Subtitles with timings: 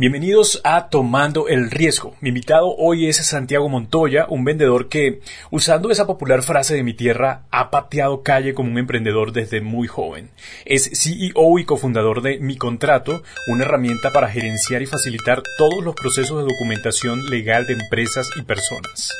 [0.00, 2.14] Bienvenidos a Tomando el Riesgo.
[2.20, 6.94] Mi invitado hoy es Santiago Montoya, un vendedor que, usando esa popular frase de mi
[6.94, 10.30] tierra, ha pateado calle como un emprendedor desde muy joven.
[10.64, 15.96] Es CEO y cofundador de Mi Contrato, una herramienta para gerenciar y facilitar todos los
[15.96, 19.12] procesos de documentación legal de empresas y personas.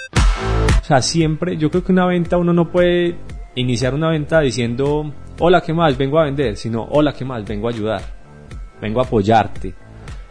[0.81, 3.17] O sea, siempre, yo creo que una venta uno no puede
[3.57, 5.99] iniciar una venta diciendo, hola, ¿qué más?
[5.99, 7.45] Vengo a vender, sino, hola, ¿qué más?
[7.45, 8.03] Vengo a ayudar,
[8.81, 9.88] vengo a apoyarte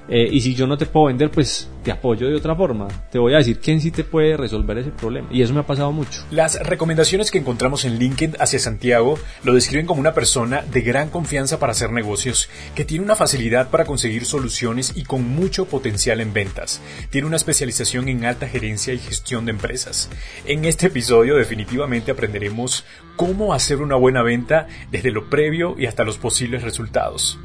[0.09, 2.87] eh, y si yo no te puedo vender, pues te apoyo de otra forma.
[3.11, 5.27] Te voy a decir quién sí te puede resolver ese problema.
[5.31, 6.23] Y eso me ha pasado mucho.
[6.31, 11.09] Las recomendaciones que encontramos en LinkedIn hacia Santiago lo describen como una persona de gran
[11.09, 16.21] confianza para hacer negocios, que tiene una facilidad para conseguir soluciones y con mucho potencial
[16.21, 16.81] en ventas.
[17.09, 20.09] Tiene una especialización en alta gerencia y gestión de empresas.
[20.45, 22.85] En este episodio definitivamente aprenderemos
[23.15, 27.39] cómo hacer una buena venta desde lo previo y hasta los posibles resultados.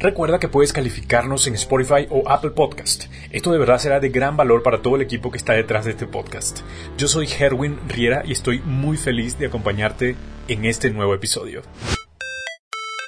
[0.00, 3.06] Recuerda que puedes calificarnos en Spotify o Apple Podcast.
[3.32, 5.90] Esto de verdad será de gran valor para todo el equipo que está detrás de
[5.90, 6.60] este podcast.
[6.96, 10.14] Yo soy Herwin Riera y estoy muy feliz de acompañarte
[10.46, 11.62] en este nuevo episodio.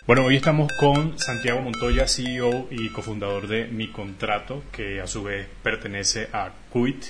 [0.05, 5.23] Bueno, hoy estamos con Santiago Montoya, CEO y cofundador de Mi Contrato, que a su
[5.23, 7.05] vez pertenece a Quit.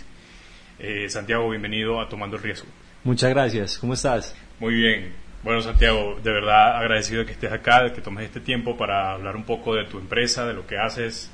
[0.78, 2.68] Eh, Santiago, bienvenido a Tomando el Riesgo.
[3.02, 4.36] Muchas gracias, ¿cómo estás?
[4.58, 8.76] Muy bien, bueno, Santiago, de verdad agradecido de que estés acá, que tomes este tiempo
[8.76, 11.30] para hablar un poco de tu empresa, de lo que haces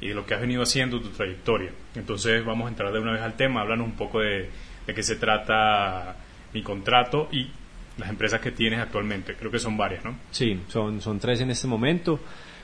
[0.00, 1.70] y de lo que has venido haciendo, tu trayectoria.
[1.94, 4.48] Entonces vamos a entrar de una vez al tema, háblanos un poco de,
[4.86, 6.16] de qué se trata
[6.52, 7.50] mi contrato y
[7.98, 9.34] las empresas que tienes actualmente.
[9.34, 10.16] Creo que son varias, ¿no?
[10.30, 12.18] Sí, son, son tres en este momento.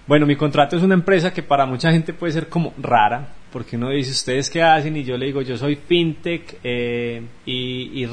[0.06, 3.76] Bueno, mi contrato es una empresa que para mucha gente puede ser como rara, porque
[3.76, 4.96] uno dice, ¿ustedes qué hacen?
[4.96, 8.06] Y yo le digo, yo soy FinTech eh, y, y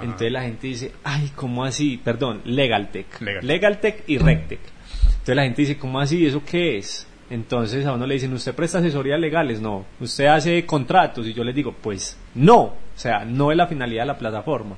[0.00, 2.00] Entonces la gente dice, ay, ¿cómo así?
[2.02, 3.20] Perdón, LegalTech.
[3.42, 4.60] LegalTech y RegTech.
[5.04, 6.26] Entonces la gente dice, ¿cómo así?
[6.26, 7.06] ¿Eso qué es?
[7.30, 9.60] Entonces a uno le dicen, ¿usted presta asesorías legales?
[9.60, 9.84] No.
[9.98, 11.26] ¿Usted hace contratos?
[11.26, 12.62] Y yo les digo, pues no.
[12.62, 14.76] O sea, no es la finalidad de la plataforma.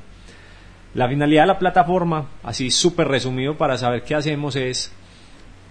[0.94, 4.90] La finalidad de la plataforma, así súper resumido para saber qué hacemos, es,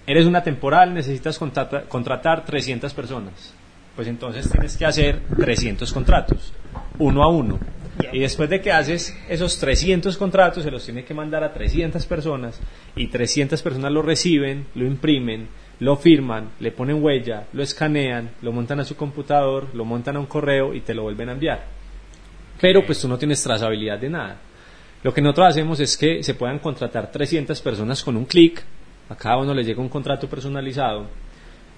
[0.05, 3.55] eres una temporal, necesitas contratar 300 personas.
[3.95, 6.53] Pues entonces tienes que hacer 300 contratos,
[6.99, 7.57] uno a uno.
[8.11, 12.06] Y después de que haces esos 300 contratos, se los tiene que mandar a 300
[12.06, 12.59] personas
[12.95, 15.47] y 300 personas lo reciben, lo imprimen,
[15.79, 20.19] lo firman, le ponen huella, lo escanean, lo montan a su computador, lo montan a
[20.19, 21.66] un correo y te lo vuelven a enviar.
[22.59, 24.38] Pero pues tú no tienes trazabilidad de nada.
[25.03, 28.63] Lo que nosotros hacemos es que se puedan contratar 300 personas con un clic,
[29.09, 31.07] a cada uno le llega un contrato personalizado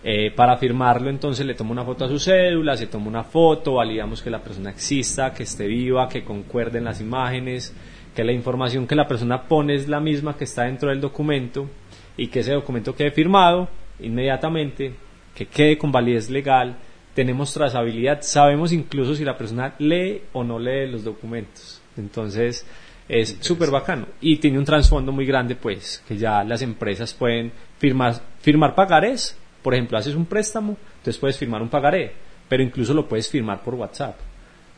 [0.04, 3.74] eh, para firmarlo entonces le tomo una foto a su cédula, se toma una foto,
[3.74, 7.74] validamos que la persona exista, que esté viva, que concuerden las imágenes,
[8.16, 11.70] que la información que la persona pone es la misma que está dentro del documento
[12.16, 13.70] y que ese documento quede firmado
[14.00, 14.94] inmediatamente,
[15.36, 16.78] que quede con validez legal,
[17.14, 21.82] tenemos trazabilidad, sabemos incluso si la persona lee o no lee los documentos.
[21.98, 22.66] Entonces
[23.10, 27.52] es súper bacano y tiene un trasfondo muy grande pues que ya las empresas pueden
[27.80, 32.14] firmar firmar pagarés por ejemplo, haces un préstamo, entonces puedes firmar un pagaré,
[32.48, 34.16] pero incluso lo puedes firmar por WhatsApp.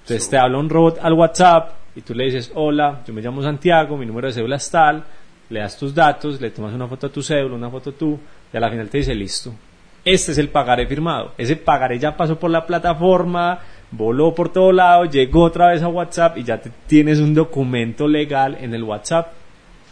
[0.01, 3.43] Entonces te habla un robot al WhatsApp y tú le dices, hola, yo me llamo
[3.43, 5.03] Santiago, mi número de cédula es tal,
[5.49, 8.19] le das tus datos, le tomas una foto a tu cédula, una foto tú,
[8.51, 9.53] y a la final te dice, listo.
[10.05, 11.33] Este es el pagaré firmado.
[11.37, 13.59] Ese pagaré ya pasó por la plataforma,
[13.91, 18.57] voló por todo lado, llegó otra vez a WhatsApp y ya tienes un documento legal
[18.59, 19.33] en el WhatsApp.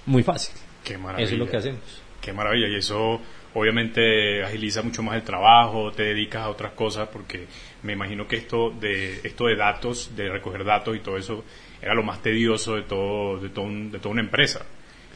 [0.06, 0.56] Muy fácil.
[0.84, 1.25] Qué maravilla.
[1.25, 2.02] Eso es lo que hacemos.
[2.22, 2.68] Qué maravilla.
[2.68, 3.19] Y eso
[3.57, 7.47] obviamente agiliza mucho más el trabajo, te dedicas a otras cosas, porque
[7.84, 11.44] me imagino que esto de, esto de datos, de recoger datos y todo eso,
[11.81, 14.66] era lo más tedioso de, todo, de, todo de toda una empresa.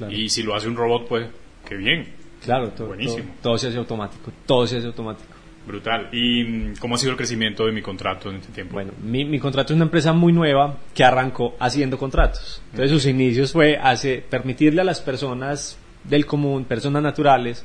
[0.09, 1.27] Y si lo hace un robot, pues,
[1.67, 2.15] qué bien.
[2.43, 3.35] Claro, todo, Buenísimo.
[3.43, 5.29] Todo, se hace automático, todo se hace automático.
[5.67, 6.09] Brutal.
[6.11, 8.73] ¿Y mm, cómo ha sido el crecimiento de mi contrato en este tiempo?
[8.73, 12.63] Bueno, mi, mi contrato es una empresa muy nueva que arrancó haciendo contratos.
[12.71, 17.63] Entonces, sus inicios fue hace, permitirle a las personas del común, personas naturales,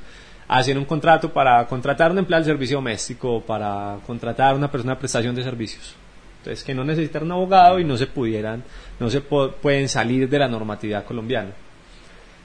[0.49, 5.01] hacer un contrato para contratar un empleado del servicio doméstico, para contratar una persona de
[5.01, 5.95] prestación de servicios.
[6.39, 8.63] Entonces, que no necesitan un abogado y no se pudieran,
[9.01, 11.51] no se pueden salir de la normatividad colombiana.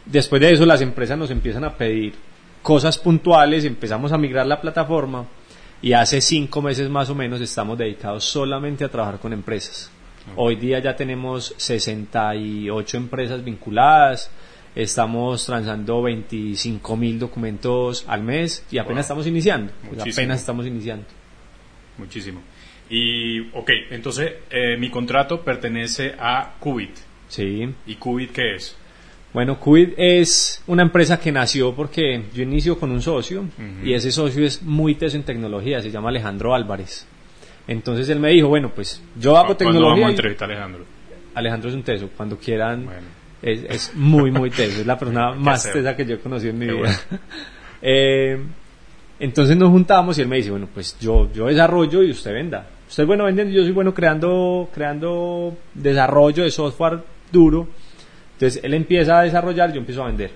[0.06, 2.16] Después de eso, las empresas nos empiezan a pedir
[2.62, 5.26] cosas puntuales, empezamos a migrar la plataforma
[5.82, 9.92] y hace cinco meses más o menos estamos dedicados solamente a trabajar con empresas.
[10.36, 14.30] Hoy día ya tenemos 68 empresas vinculadas,
[14.76, 19.72] estamos transando 25 mil documentos al mes y apenas estamos iniciando.
[19.88, 21.06] Pues apenas estamos iniciando.
[21.98, 22.42] Muchísimo.
[22.90, 26.98] Y, ok, entonces eh, mi contrato pertenece a Qubit.
[27.28, 27.70] Sí.
[27.86, 28.76] ¿Y Qubit qué es?
[29.34, 33.46] Bueno, Quid es una empresa que nació porque yo inicio con un socio
[33.84, 37.08] y ese socio es muy teso en tecnología, se llama Alejandro Álvarez.
[37.68, 39.92] Entonces él me dijo, bueno, pues yo hago tecnología.
[39.92, 40.86] vamos a entrevistar a Alejandro?
[41.34, 42.86] Alejandro es un teso, cuando quieran.
[42.86, 43.21] Bueno.
[43.42, 45.74] Es, es muy, muy teso, es la persona más hacer?
[45.74, 46.82] tesa que yo he conocido en mi Qué vida.
[46.82, 46.98] bueno.
[47.84, 48.38] Eh,
[49.20, 52.68] entonces nos juntamos y él me dice, bueno, pues yo, yo desarrollo y usted venda.
[52.88, 57.00] Usted es bueno vendiendo, yo soy bueno creando, creando desarrollo de software
[57.32, 57.68] duro.
[58.34, 60.32] Entonces él empieza a desarrollar, yo empiezo a vender.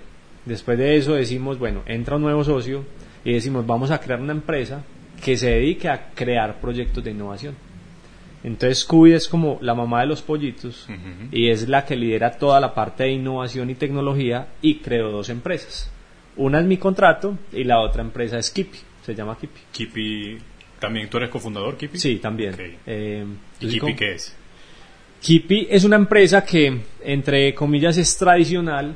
[0.46, 2.84] Después de eso decimos, bueno, entra un nuevo socio
[3.24, 4.84] y decimos, vamos a crear una empresa
[5.24, 7.56] que se dedique a crear proyectos de innovación.
[8.44, 10.88] Entonces Scooby es como la mamá de los pollitos
[11.32, 15.30] y es la que lidera toda la parte de innovación y tecnología y creó dos
[15.30, 15.92] empresas.
[16.38, 19.62] Una es mi contrato y la otra empresa es Kipi, se llama Kipi.
[19.72, 20.38] Kipi,
[20.80, 21.98] también tú eres cofundador, Kipi.
[21.98, 22.56] Sí, también.
[22.86, 23.26] Eh,
[23.62, 24.36] ¿Y Kipi qué es?
[25.22, 28.96] Kipi es una empresa que, entre comillas, es tradicional,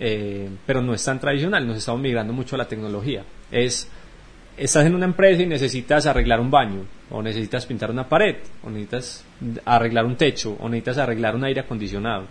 [0.00, 1.66] eh, pero no es tan tradicional.
[1.66, 3.24] Nos estamos migrando mucho a la tecnología.
[3.50, 3.90] Es,
[4.56, 8.70] estás en una empresa y necesitas arreglar un baño, o necesitas pintar una pared, o
[8.70, 9.24] necesitas
[9.64, 12.26] arreglar un techo, o necesitas arreglar un aire acondicionado.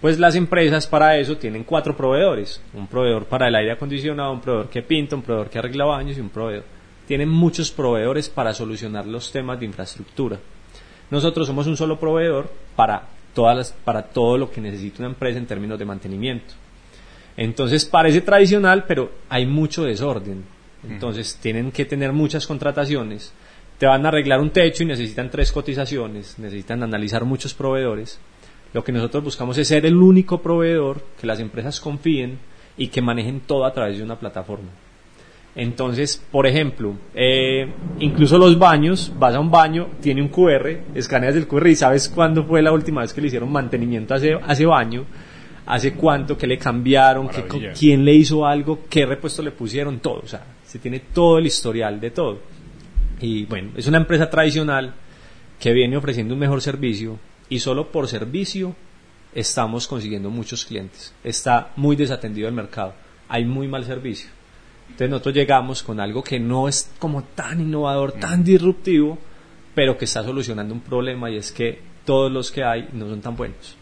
[0.00, 2.60] Pues las empresas para eso tienen cuatro proveedores.
[2.74, 6.18] Un proveedor para el aire acondicionado, un proveedor que pinta, un proveedor que arregla baños
[6.18, 6.64] y un proveedor.
[7.06, 10.38] Tienen muchos proveedores para solucionar los temas de infraestructura.
[11.10, 15.38] Nosotros somos un solo proveedor para, todas las, para todo lo que necesita una empresa
[15.38, 16.54] en términos de mantenimiento.
[17.36, 20.44] Entonces parece tradicional, pero hay mucho desorden.
[20.88, 23.32] Entonces tienen que tener muchas contrataciones.
[23.78, 28.18] Te van a arreglar un techo y necesitan tres cotizaciones, necesitan analizar muchos proveedores.
[28.72, 32.38] Lo que nosotros buscamos es ser el único proveedor que las empresas confíen
[32.76, 34.70] y que manejen todo a través de una plataforma.
[35.54, 37.66] Entonces, por ejemplo, eh,
[37.98, 42.10] incluso los baños, vas a un baño, tiene un QR, escaneas el QR y sabes
[42.10, 45.06] cuándo fue la última vez que le hicieron mantenimiento a ese, a ese baño,
[45.64, 47.72] hace cuánto, que le cambiaron, Maravilla.
[47.72, 50.20] quién le hizo algo, qué repuesto le pusieron, todo.
[50.22, 52.40] O sea, se tiene todo el historial de todo.
[53.20, 54.94] Y bueno, es una empresa tradicional
[55.58, 57.18] que viene ofreciendo un mejor servicio
[57.48, 58.74] y solo por servicio
[59.34, 61.14] estamos consiguiendo muchos clientes.
[61.22, 62.94] Está muy desatendido el mercado.
[63.28, 64.28] Hay muy mal servicio.
[64.86, 69.18] Entonces nosotros llegamos con algo que no es como tan innovador, tan disruptivo,
[69.74, 73.20] pero que está solucionando un problema y es que todos los que hay no son
[73.20, 73.76] tan buenos.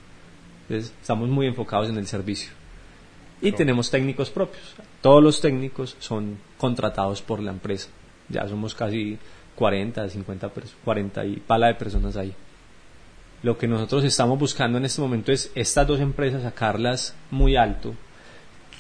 [0.63, 2.51] Entonces estamos muy enfocados en el servicio.
[3.41, 4.75] Y tenemos técnicos propios.
[5.05, 7.91] Todos los técnicos son contratados por la empresa.
[8.31, 9.19] Ya somos casi
[9.55, 12.33] 40, 50, pers- 40 y pala de personas ahí.
[13.43, 17.93] Lo que nosotros estamos buscando en este momento es estas dos empresas sacarlas muy alto,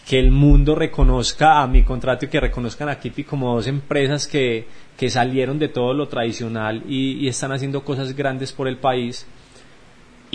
[0.08, 4.26] que el mundo reconozca a mi contrato y que reconozcan a Kipi como dos empresas
[4.26, 4.66] que,
[4.96, 9.26] que salieron de todo lo tradicional y, y están haciendo cosas grandes por el país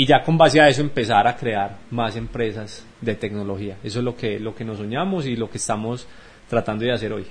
[0.02, 3.78] y ya con base a eso empezar a crear más empresas de tecnología.
[3.84, 6.08] Eso es lo que, lo que nos soñamos y lo que estamos
[6.48, 7.26] tratando de hacer hoy.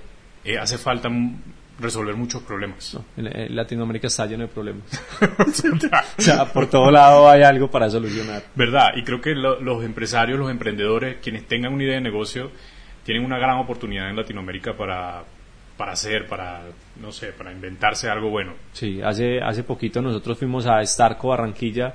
[0.45, 1.09] Eh, hace falta
[1.81, 2.95] resolver muchos problemas.
[2.95, 3.05] ¿no?
[3.17, 4.83] En, en Latinoamérica está lleno de problemas.
[6.19, 8.43] o sea, por todo lado hay algo para solucionar.
[8.55, 8.89] ¿Verdad?
[8.97, 12.51] Y creo que lo- los empresarios, los emprendedores, quienes tengan una idea de negocio,
[13.05, 15.23] tienen una gran oportunidad en Latinoamérica para,
[15.77, 16.63] para hacer, para,
[17.01, 18.53] no sé, para inventarse algo bueno.
[18.73, 21.95] Sí, hace, hace poquito nosotros fuimos a Starco, Barranquilla,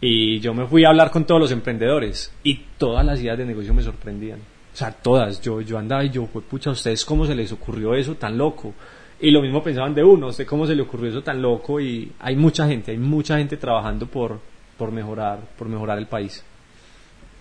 [0.00, 3.46] y yo me fui a hablar con todos los emprendedores y todas las ideas de
[3.46, 4.38] negocio me sorprendían.
[4.38, 5.40] O sea, todas.
[5.40, 8.36] Yo, yo andaba y yo, pues, pucha, ¿a ustedes cómo se les ocurrió eso tan
[8.36, 8.74] loco?
[9.20, 11.80] Y lo mismo pensaban de uno, ¿a usted cómo se le ocurrió eso tan loco?
[11.80, 14.40] Y hay mucha gente, hay mucha gente trabajando por,
[14.76, 16.44] por, mejorar, por mejorar el país.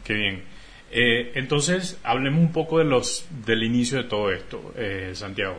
[0.03, 0.43] Qué bien.
[0.91, 5.57] Eh, entonces, hablemos un poco de los, del inicio de todo esto, eh, Santiago.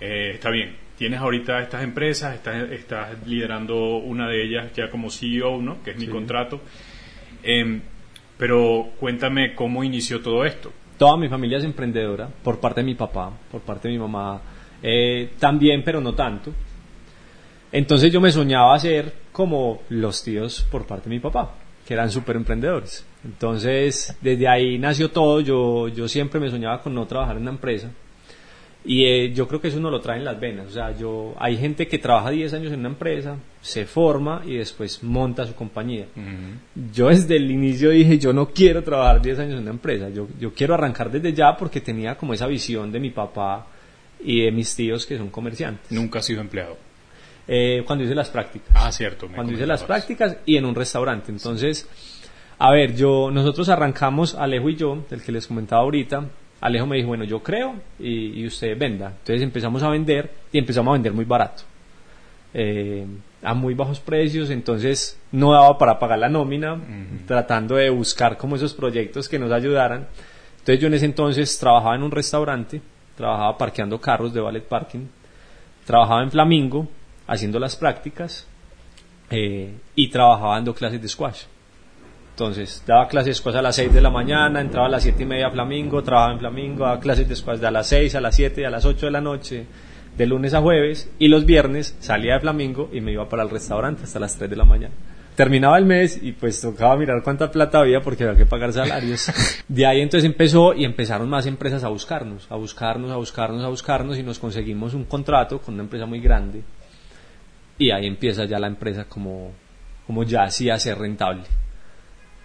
[0.00, 5.08] Eh, está bien, tienes ahorita estas empresas, estás, estás liderando una de ellas ya como
[5.08, 5.82] CEO, ¿no?
[5.82, 6.10] Que es mi Sí.
[6.10, 6.60] contrato.
[7.42, 7.80] Em,
[8.36, 10.70] pero cuéntame cómo inició todo esto.
[10.98, 14.42] Toda mi familia es emprendedora, por parte de mi papá, por parte de mi mamá,
[14.82, 16.52] eh, también, pero no tanto.
[17.72, 21.54] Entonces yo me soñaba ser como los tíos por parte de mi papá,
[21.86, 23.06] que eran súper emprendedores.
[23.24, 25.40] Entonces, desde ahí nació todo.
[25.40, 27.90] Yo, yo siempre me soñaba con no trabajar en una empresa.
[28.84, 30.68] Y eh, yo creo que eso uno lo trae en las venas.
[30.68, 34.56] O sea, yo, hay gente que trabaja 10 años en una empresa, se forma y
[34.56, 36.06] después monta su compañía.
[36.92, 40.28] Yo desde el inicio dije, yo no quiero trabajar 10 años en una empresa, yo,
[40.38, 43.66] yo quiero arrancar desde ya porque tenía como esa visión de mi papá
[44.22, 45.90] y de mis tíos que son comerciantes.
[45.92, 46.76] Nunca has sido empleado.
[47.46, 48.70] Eh, cuando hice las prácticas.
[48.74, 49.28] Ah, cierto.
[49.28, 51.32] me cuando hice las prácticas y en un restaurante.
[51.32, 51.88] Entonces,
[52.58, 56.24] a ver, yo, nosotros arrancamos, Alejo y yo, del que les comentaba ahorita,
[56.60, 59.08] Alejo me dijo, bueno, yo creo y, y usted venda.
[59.08, 61.62] Entonces empezamos a vender y empezamos a vender muy barato.
[62.52, 63.06] Eh,
[63.42, 66.78] a muy bajos precios, entonces no daba para pagar la nómina,
[67.26, 70.08] tratando de buscar como esos proyectos que nos ayudaran.
[70.58, 72.82] Entonces yo en ese entonces trabajaba en un restaurante,
[73.16, 75.06] trabajaba parqueando carros de ballet parking,
[75.86, 76.86] trabajaba en Flamingo,
[77.26, 78.46] haciendo las prácticas,
[79.30, 81.44] eh, y trabajaba dando clases de squash.
[82.40, 85.24] Entonces, daba clases de squash a las 6 de la mañana, entraba a las 7
[85.24, 88.14] y media a Flamingo, trabajaba en Flamingo, daba clases de squash de a las 6,
[88.14, 89.66] a las 7 y a las 8 de la noche,
[90.16, 93.50] de lunes a jueves, y los viernes salía de Flamingo y me iba para el
[93.50, 94.94] restaurante hasta las 3 de la mañana.
[95.36, 99.30] Terminaba el mes y pues tocaba mirar cuánta plata había porque había que pagar salarios.
[99.68, 103.68] De ahí entonces empezó y empezaron más empresas a buscarnos, a buscarnos, a buscarnos, a
[103.68, 106.62] buscarnos y nos conseguimos un contrato con una empresa muy grande
[107.76, 109.52] y ahí empieza ya la empresa como,
[110.06, 111.42] como ya así a ser rentable.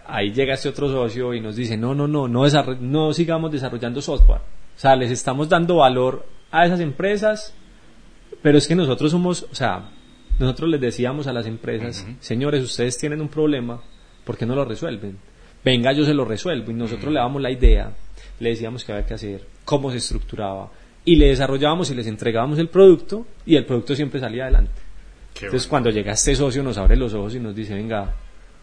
[0.07, 2.45] Ahí llega este otro socio y nos dice, no, no, no, no,
[2.79, 4.41] no sigamos desarrollando software.
[4.75, 7.53] O sea, les estamos dando valor a esas empresas,
[8.41, 9.89] pero es que nosotros somos, o sea,
[10.37, 13.81] nosotros les decíamos a las empresas, señores, ustedes tienen un problema,
[14.23, 15.17] ¿por qué no lo resuelven?
[15.63, 17.95] Venga, yo se lo resuelvo y nosotros le damos la idea,
[18.39, 20.69] le decíamos qué había que hacer, cómo se estructuraba
[21.05, 24.81] y le desarrollábamos y les entregábamos el producto y el producto siempre salía adelante.
[25.35, 28.13] Entonces cuando llega este socio nos abre los ojos y nos dice, venga,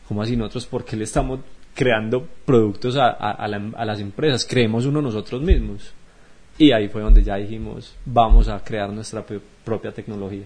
[0.08, 1.40] ¿cómo así nosotros por qué le estamos
[1.74, 4.46] creando productos a, a, las empresas?
[4.48, 5.92] Creemos uno nosotros mismos.
[6.58, 9.24] Y ahí fue donde ya dijimos, vamos a crear nuestra
[9.64, 10.44] propia tecnología.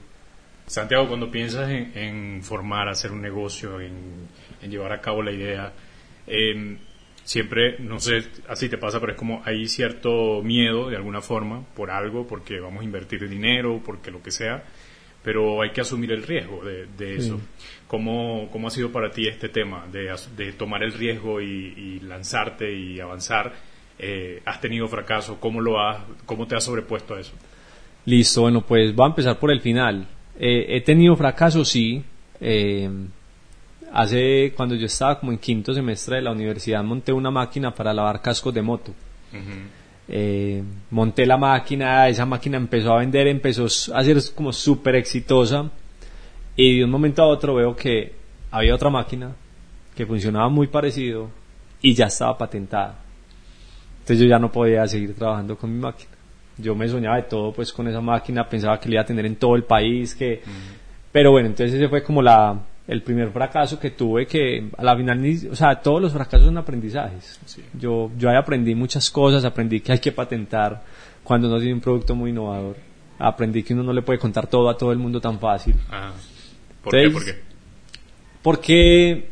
[0.67, 4.29] Santiago, cuando piensas en, formar, hacer un negocio, en,
[4.69, 5.73] llevar a cabo la idea,
[6.27, 6.79] em,
[7.23, 11.65] siempre, no sé, así te pasa, pero es como hay cierto miedo de alguna forma
[11.75, 14.65] por algo, porque vamos a invertir dinero, porque lo que sea
[15.27, 17.41] pero hay que asumir el riesgo de, eso.
[17.89, 22.73] ¿Cómo, ¿Cómo, ha sido para ti este tema de, de tomar el riesgo y, lanzarte
[22.73, 23.53] y avanzar?
[23.99, 25.39] Eh, ¿Has tenido fracaso?
[25.39, 27.33] ¿Cómo, lo has, ¿Cómo te has sobrepuesto a eso?
[28.05, 30.07] Listo, bueno, pues voy a empezar por el final.
[30.39, 32.03] Eh, he tenido fracaso, sí.
[32.41, 32.91] Eh,
[33.93, 37.95] hace, cuando yo estaba como en quinto semestre de la universidad, monté una máquina para
[37.95, 38.93] lavar cascos de moto.
[40.91, 45.71] Monté la máquina, esa máquina empezó a vender, empezó a ser como súper exitosa
[46.57, 48.15] y de un momento a otro veo que
[48.51, 49.33] había otra máquina
[49.95, 51.31] que funcionaba muy parecido
[51.81, 52.99] y ya estaba patentada.
[54.01, 56.11] Entonces yo ya no podía seguir trabajando con mi máquina.
[56.59, 59.27] Yo me soñaba de todo pues con esa máquina, pensaba que la iba a tener
[59.27, 60.43] en todo el país, que...
[61.13, 64.97] Pero bueno, entonces ese fue como la, el primer fracaso que tuve que a la
[64.97, 65.21] final
[65.51, 67.41] o sea todos los fracasos son aprendizajes
[67.73, 70.83] yo yo ahí aprendí muchas cosas aprendí que hay que patentar
[71.25, 72.77] cuando uno tiene un producto muy innovador
[73.19, 76.13] aprendí que uno no le puede contar todo a todo el mundo tan fácil ah.
[76.87, 77.11] ¿Por qué?
[77.11, 77.47] ¿Por qué?
[78.47, 79.31] porque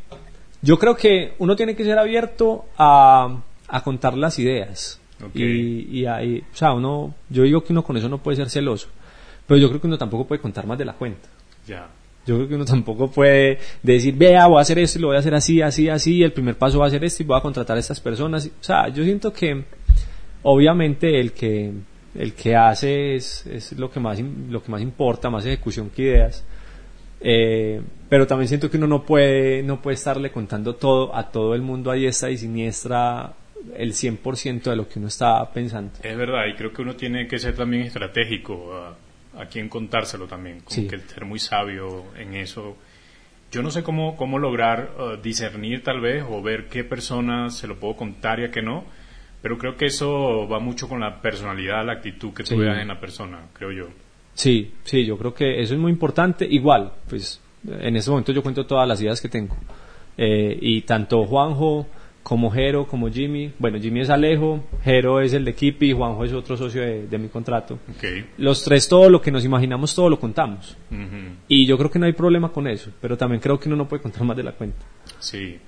[0.60, 5.00] yo creo que uno tiene que ser abierto a, a contar las ideas
[5.32, 8.50] y, y ahí, o sea uno yo digo que uno con eso no puede ser
[8.50, 8.88] celoso
[9.46, 11.28] pero yo creo que uno tampoco puede contar más de la cuenta
[11.64, 11.86] ya
[12.26, 15.16] yo creo que uno tampoco puede decir, vea, voy a hacer esto y lo voy
[15.16, 17.42] a hacer así, así, así, el primer paso va a ser esto y voy a
[17.42, 18.46] contratar a estas personas.
[18.46, 19.62] O sea, yo siento que
[20.42, 21.70] obviamente el que,
[22.14, 24.18] el que hace es, es lo, que más,
[24.48, 26.42] lo que más importa, más ejecución que ideas.
[27.26, 31.54] Eh, pero también siento que uno no puede, no puede estarle contando todo a todo
[31.54, 33.32] el mundo a diestra y siniestra
[33.74, 35.92] el 100% de lo que uno está pensando.
[36.02, 38.94] Es verdad, y creo que uno tiene que ser también estratégico.
[39.36, 42.76] A quien contárselo también, como que ser muy sabio en eso.
[43.50, 47.66] Yo no sé cómo, cómo lograr uh, discernir tal vez o ver qué persona se
[47.66, 48.84] lo puedo contar y a qué no,
[49.42, 52.86] pero creo que eso va mucho con la personalidad, la actitud que tú veas en
[52.86, 53.88] la persona, creo yo.
[54.34, 56.46] Sí, sí, yo creo que eso es muy importante.
[56.48, 59.56] Igual, pues en este momento yo cuento todas las ideas que tengo.
[60.16, 61.86] Eh, y tanto Juanjo,
[62.24, 63.52] como Jero, como Jimmy.
[63.58, 67.28] Bueno, Jimmy es Alejo, Jero es el de Kipi, Juanjo es otro socio de, mi
[67.28, 67.78] contrato.
[68.38, 70.76] Los tres, todo lo que nos imaginamos, todo lo contamos.
[71.46, 73.86] Y yo creo que no hay problema con eso, pero también creo que uno no
[73.86, 74.84] puede contar más de la cuenta.
[75.20, 75.58] Sí,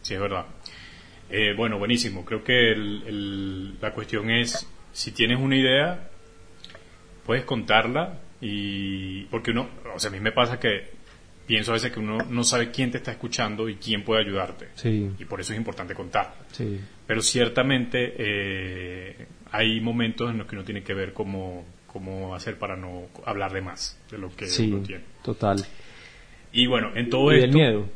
[0.00, 0.46] sí, es verdad.
[1.30, 2.24] Eh, bueno, buenísimo.
[2.24, 2.74] Creo que
[3.80, 6.08] la cuestión es, si tienes una idea,
[7.28, 10.92] puedes contarla y porque uno, o sea, a mí me pasa que
[11.46, 14.68] pienso a veces que uno no sabe quién te está escuchando y quién puede ayudarte.
[14.82, 16.32] Y por eso es importante contar.
[17.06, 22.58] Pero ciertamente eh, hay momentos en los que uno tiene que ver cómo, cómo hacer
[22.58, 25.04] para no hablar de más de lo que uno tiene.
[25.22, 25.62] Total.
[26.50, 27.46] Y bueno, en todo y esto.
[27.46, 27.88] el miedo.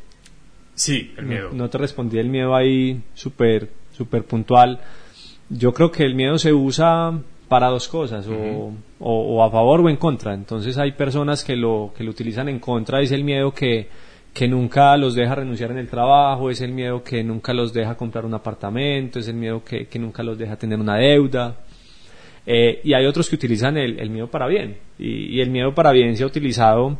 [0.75, 1.53] Sí, el miedo.
[1.55, 4.79] No, te respondí el miedo ahí súper super puntual.
[5.49, 7.19] Yo creo que el miedo se usa
[7.53, 8.27] para dos cosas,
[8.99, 10.33] o, a favor o en contra.
[10.33, 13.91] Entonces hay personas que lo, que lo utilizan en contra, es el miedo que,
[14.33, 17.95] que nunca los deja renunciar en el trabajo, es el miedo que nunca los deja
[17.95, 21.57] comprar un apartamento, es el miedo que, que nunca los deja tener una deuda.
[22.47, 24.79] Eh, y hay otros que utilizan el, el miedo para bien.
[24.99, 26.97] Y, y, el miedo para bien se ha utilizado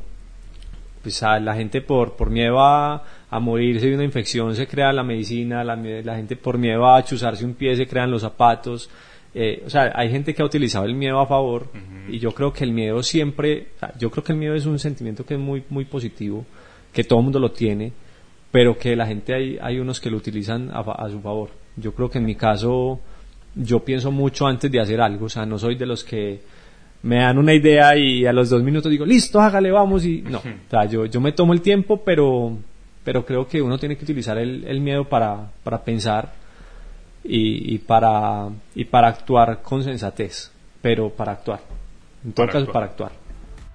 [1.03, 5.03] pues la gente por, por miedo a, a, morirse de una infección se crea la
[5.03, 8.91] medicina, la, la, gente por miedo a chuzarse un pie se crean los zapatos.
[9.35, 11.69] Eh, o sea, hay gente que ha utilizado el miedo a favor
[12.09, 15.25] y yo creo que el miedo siempre, yo creo que el miedo es un sentimiento
[15.25, 16.45] que es muy, muy positivo,
[16.93, 17.93] que todo el mundo lo tiene,
[18.51, 21.49] pero que la gente hay, hay unos que lo utilizan a, a su favor.
[21.77, 23.01] Yo creo que en mi caso,
[23.55, 26.41] yo pienso mucho antes de hacer algo, o sea, no soy de los que
[27.03, 30.39] me dan una idea y a los dos minutos digo, listo, hágale, vamos y no,
[30.39, 32.59] o sea, yo, yo me tomo el tiempo, pero,
[33.03, 36.42] pero creo que uno tiene que utilizar el, el miedo para, para pensar
[37.25, 40.51] y, y, para, y para actuar con sensatez,
[40.81, 41.61] pero para actuar,
[42.25, 43.13] en todo caso para actuar.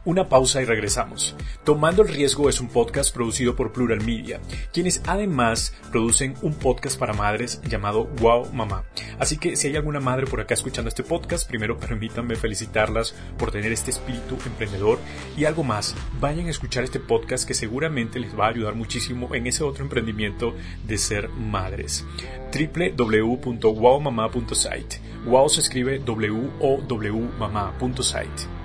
[0.07, 1.35] Una pausa y regresamos.
[1.65, 4.39] Tomando el Riesgo es un podcast producido por Plural Media,
[4.71, 8.85] quienes además producen un podcast para madres llamado Wow Mamá.
[9.19, 13.51] Así que si hay alguna madre por acá escuchando este podcast, primero permítanme felicitarlas por
[13.51, 14.97] tener este espíritu emprendedor
[15.35, 19.35] y algo más, vayan a escuchar este podcast que seguramente les va a ayudar muchísimo
[19.35, 22.05] en ese otro emprendimiento de ser madres.
[22.53, 25.01] www.wowmama.site.
[25.25, 28.56] Wow se escribe W-O-W mamá.site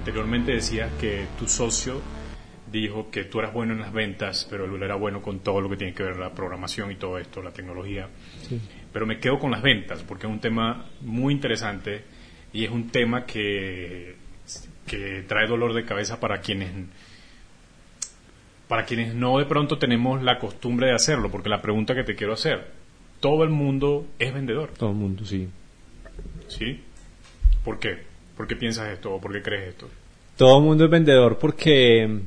[0.00, 2.00] anteriormente decías que tu socio
[2.72, 5.68] dijo que tú eras bueno en las ventas, pero él era bueno con todo lo
[5.68, 8.08] que tiene que ver la programación y todo esto, la tecnología.
[8.92, 12.02] Pero me quedo con las ventas porque es un tema muy interesante
[12.52, 14.16] y es un tema que,
[14.86, 16.70] que trae dolor de cabeza para quienes
[18.68, 22.14] para quienes no de pronto tenemos la costumbre de hacerlo, porque la pregunta que te
[22.14, 22.70] quiero hacer,
[23.18, 24.70] todo el mundo es vendedor.
[24.78, 25.48] Todo el mundo, sí.
[26.48, 26.80] ¿Sí?
[27.64, 28.09] ¿Por qué?
[28.40, 29.86] ¿Por qué piensas esto o por qué crees esto?
[30.34, 32.20] Todo el mundo es vendedor porque,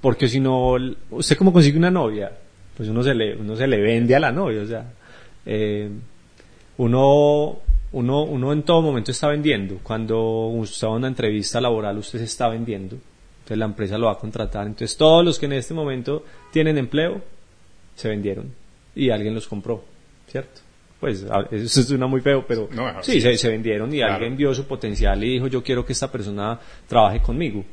[0.00, 0.72] porque si no,
[1.10, 2.32] ¿usted cómo consigue una novia?
[2.76, 4.92] Pues uno se le, uno se le vende a la novia, o sea,
[5.46, 5.88] eh,
[6.78, 7.60] uno,
[7.92, 9.78] uno, uno en todo momento está vendiendo.
[9.84, 12.96] Cuando usted va a una entrevista laboral, usted se está vendiendo.
[12.96, 14.66] Entonces la empresa lo va a contratar.
[14.66, 17.22] Entonces todos los que en este momento tienen empleo,
[17.94, 18.52] se vendieron
[18.96, 19.84] y alguien los compró,
[20.26, 20.60] ¿cierto?
[21.02, 22.68] Pues eso suena muy feo, pero
[23.00, 26.60] sí, se, vendieron y alguien vio su potencial y dijo yo quiero que esta persona
[26.86, 27.64] trabaje conmigo.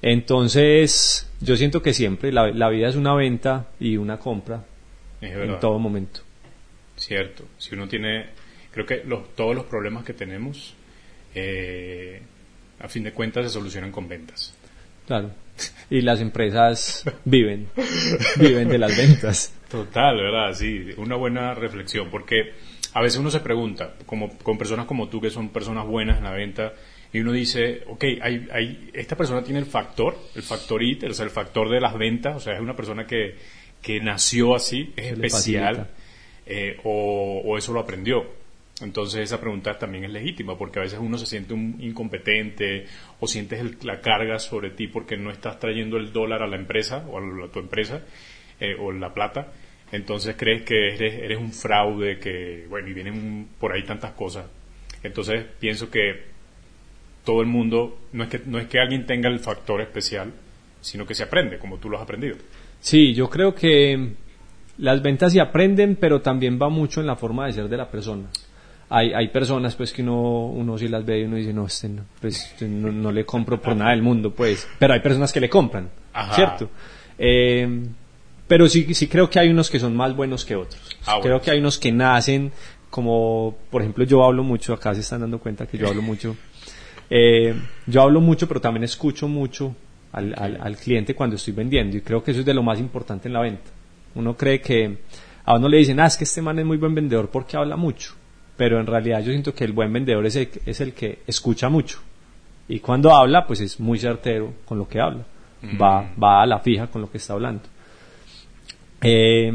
[0.00, 4.64] Entonces, yo siento que siempre la, la vida es una venta y una compra
[5.20, 6.20] en todo momento.
[6.96, 8.28] Cierto, si uno tiene,
[8.70, 10.74] creo que los, todos los problemas que tenemos,
[11.34, 12.22] eh,
[12.80, 14.54] a fin de cuentas, se solucionan con ventas.
[15.06, 15.32] Claro,
[15.90, 17.68] y las empresas viven,
[18.38, 19.52] viven de las ventas.
[19.74, 20.54] Total, ¿verdad?
[20.54, 22.52] Sí, una buena reflexión, porque
[22.92, 26.24] a veces uno se pregunta, como con personas como tú, que son personas buenas en
[26.24, 26.74] la venta,
[27.12, 31.12] y uno dice, ok, hay, hay, esta persona tiene el factor, el factor IT, o
[31.12, 33.34] sea, el factor de las ventas, o sea, es una persona que,
[33.82, 35.88] que nació así, es especial,
[36.46, 38.24] eh, o, o, eso lo aprendió.
[38.80, 42.86] Entonces esa pregunta también es legítima, porque a veces uno se siente un incompetente
[43.18, 47.04] o sientes la carga sobre ti porque no estás trayendo el dólar a la empresa
[47.08, 48.02] o a, tu empresa
[48.60, 49.52] eh, o la plata
[49.92, 54.46] entonces crees que eres, eres un fraude, que, bueno, y vienen por ahí tantas cosas.
[55.02, 56.34] Entonces pienso que
[57.24, 60.32] todo el mundo, no es que, no es que alguien tenga el factor especial,
[60.80, 62.36] sino que se aprende, como tú lo has aprendido.
[62.80, 64.14] Sí, yo creo que
[64.78, 67.90] las ventas se aprenden, pero también va mucho en la forma de ser de la
[67.90, 68.28] persona.
[68.90, 71.88] Hay, hay personas pues que uno, uno sí las ve y uno dice, no, este
[71.88, 74.68] no, pues, este no, le compro por nada del mundo, pues.
[74.78, 75.88] Pero hay personas que le compran,
[76.34, 76.68] ¿cierto?
[77.16, 77.66] Eh,
[78.46, 80.80] pero sí, sí creo que hay unos que son más buenos que otros.
[81.06, 82.52] Ah, creo que hay unos que nacen
[82.90, 86.36] como, por ejemplo, yo hablo mucho, acá se están dando cuenta que yo hablo mucho.
[87.10, 87.54] Eh,
[87.86, 89.76] yo hablo mucho, pero también escucho mucho
[90.10, 93.28] al, al, cliente cuando estoy vendiendo y creo que eso es de lo más importante
[93.28, 93.70] en la venta.
[94.14, 94.98] Uno cree que
[95.44, 97.76] a uno le dicen, ah, es que este man es muy buen vendedor porque habla
[97.76, 98.14] mucho,
[98.56, 101.68] pero en realidad yo siento que el buen vendedor es el, es el que escucha
[101.68, 102.00] mucho
[102.68, 105.24] y cuando habla, pues es muy certero con lo que habla,
[105.80, 106.22] va, mm.
[106.22, 107.62] va a la fija con lo que está hablando.
[109.04, 109.52] Eh,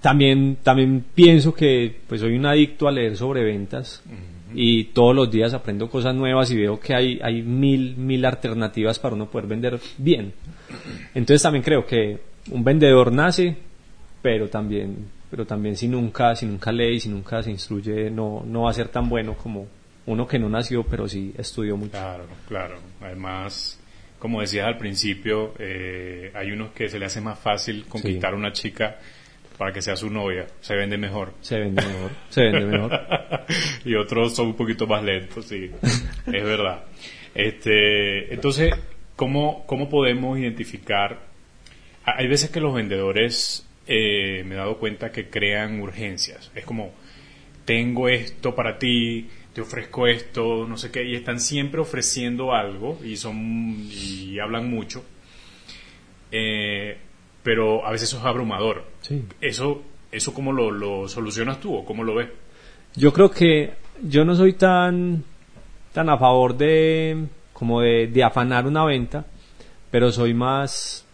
[0.00, 4.02] también, también pienso que pues soy un adicto a leer sobre ventas
[4.54, 8.98] y todos los días aprendo cosas nuevas y veo que hay, hay mil, mil alternativas
[8.98, 10.32] para uno poder vender bien.
[11.14, 12.18] Entonces también creo que
[12.50, 13.56] un vendedor nace,
[14.20, 18.42] pero también, pero también si nunca, si nunca lee y si nunca se instruye, no,
[18.44, 19.66] no va a ser tan bueno como
[20.06, 21.92] uno que no nació, pero sí estudió mucho.
[21.92, 22.76] Claro, claro.
[23.00, 23.78] Además,
[24.22, 28.36] como decías al principio, eh, hay unos que se le hace más fácil conquistar a
[28.36, 28.96] una chica
[29.58, 30.46] para que sea su novia.
[30.60, 31.32] Se vende mejor.
[31.40, 32.10] Se vende mejor.
[32.28, 33.00] Se vende mejor.
[33.84, 35.72] y otros son un poquito más lentos, sí.
[36.26, 36.84] es verdad.
[37.34, 38.72] Este, entonces,
[39.16, 41.18] ¿cómo, ¿cómo podemos identificar?
[42.04, 46.52] Hay veces que los vendedores, eh, me he dado cuenta que crean urgencias.
[46.54, 46.92] Es como,
[47.64, 52.98] tengo esto para ti, te ofrezco esto, no sé qué, y están siempre ofreciendo algo
[53.04, 55.04] y son y hablan mucho.
[56.30, 56.96] eh,
[57.42, 58.84] pero a veces eso es abrumador.
[59.00, 59.22] Sí.
[59.40, 62.28] Eso, eso ¿cómo lo, lo solucionas tú o cómo lo ves?
[62.94, 65.24] Yo creo que yo no soy tan,
[65.92, 69.24] tan a favor de, como de, de afanar una venta,
[69.90, 71.04] pero soy más,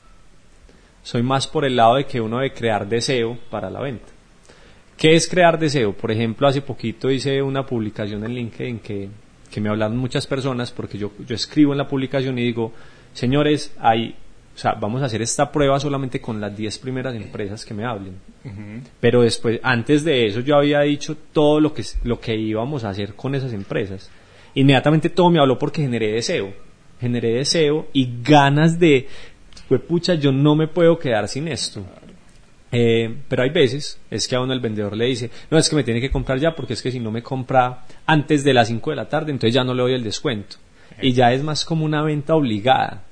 [1.03, 4.13] soy más por el lado de que uno debe crear deseo para la venta.
[4.99, 5.93] ¿Qué es crear deseo?
[5.93, 9.09] Por ejemplo, hace poquito hice una publicación en LinkedIn que,
[9.49, 12.73] que me hablaron muchas personas porque yo, yo escribo en la publicación y digo,
[13.13, 14.17] señores, hay,
[14.57, 17.85] o sea, vamos a hacer esta prueba solamente con las 10 primeras empresas que me
[17.85, 18.17] hablen.
[18.99, 22.91] Pero después, antes de eso, yo había dicho todo lo que, lo que íbamos a
[22.91, 24.11] hacer con esas empresas.
[24.55, 26.53] Inmediatamente todo me habló porque generé deseo.
[27.01, 29.07] Generé deseo y ganas de,
[29.69, 31.87] pues pucha, yo no me puedo quedar sin esto.
[32.71, 35.77] Eh, pero hay veces, es que a uno el vendedor le dice, no, es que
[35.77, 38.69] me tiene que comprar ya porque es que si no me compra antes de las
[38.69, 40.57] 5 de la tarde, entonces ya no le doy el descuento.
[41.01, 43.05] Y ya es más como una venta obligada.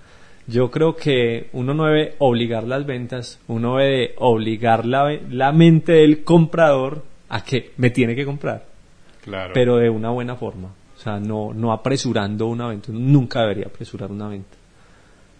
[0.48, 5.92] Yo creo que uno no debe obligar las ventas, uno debe obligar la, la mente
[5.92, 8.66] del comprador a que me tiene que comprar.
[9.22, 9.52] Claro.
[9.54, 10.68] Pero de una buena forma.
[10.96, 12.90] O sea, no, no apresurando una venta.
[12.90, 14.56] Uno nunca debería apresurar una venta.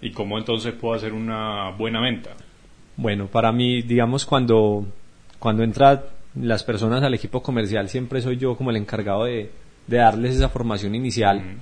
[0.01, 2.31] ¿Y cómo entonces puedo hacer una buena venta?
[2.97, 4.87] Bueno, para mí, digamos, cuando,
[5.39, 6.03] cuando entran
[6.35, 9.51] las personas al equipo comercial, siempre soy yo como el encargado de,
[9.87, 11.59] de darles esa formación inicial.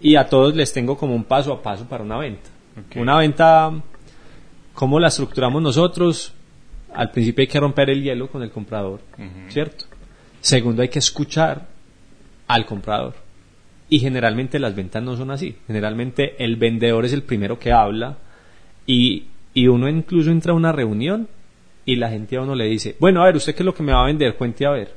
[0.00, 2.50] Y a todos les tengo como un paso a paso para una venta.
[2.96, 3.72] Una venta,
[4.74, 6.32] ¿cómo la estructuramos nosotros?
[6.94, 9.00] Al principio hay que romper el hielo con el comprador.
[9.48, 9.84] ¿cierto?
[10.40, 11.68] Segundo, hay que escuchar
[12.48, 13.14] al comprador.
[13.88, 15.56] Y generalmente las ventas no son así.
[15.66, 18.16] Generalmente el vendedor es el primero que habla
[18.86, 21.28] y, y uno incluso entra a una reunión
[21.84, 23.82] y la gente a uno le dice, bueno, a ver, ¿usted qué es lo que
[23.82, 24.36] me va a vender?
[24.36, 24.94] Cuente a ver.